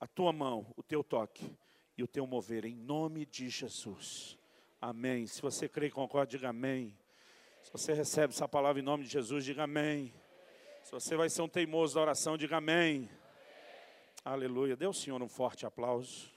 [0.00, 1.56] a tua mão, o teu toque
[1.96, 4.36] e o teu mover, em nome de Jesus.
[4.80, 5.26] Amém.
[5.26, 6.98] Se você crê e concorda, diga amém.
[7.62, 10.12] Se você recebe essa palavra em nome de Jesus, diga amém.
[10.82, 13.08] Se você vai ser um teimoso da oração, diga amém.
[14.24, 14.76] Aleluia.
[14.76, 16.30] Dê ao Senhor um forte aplauso.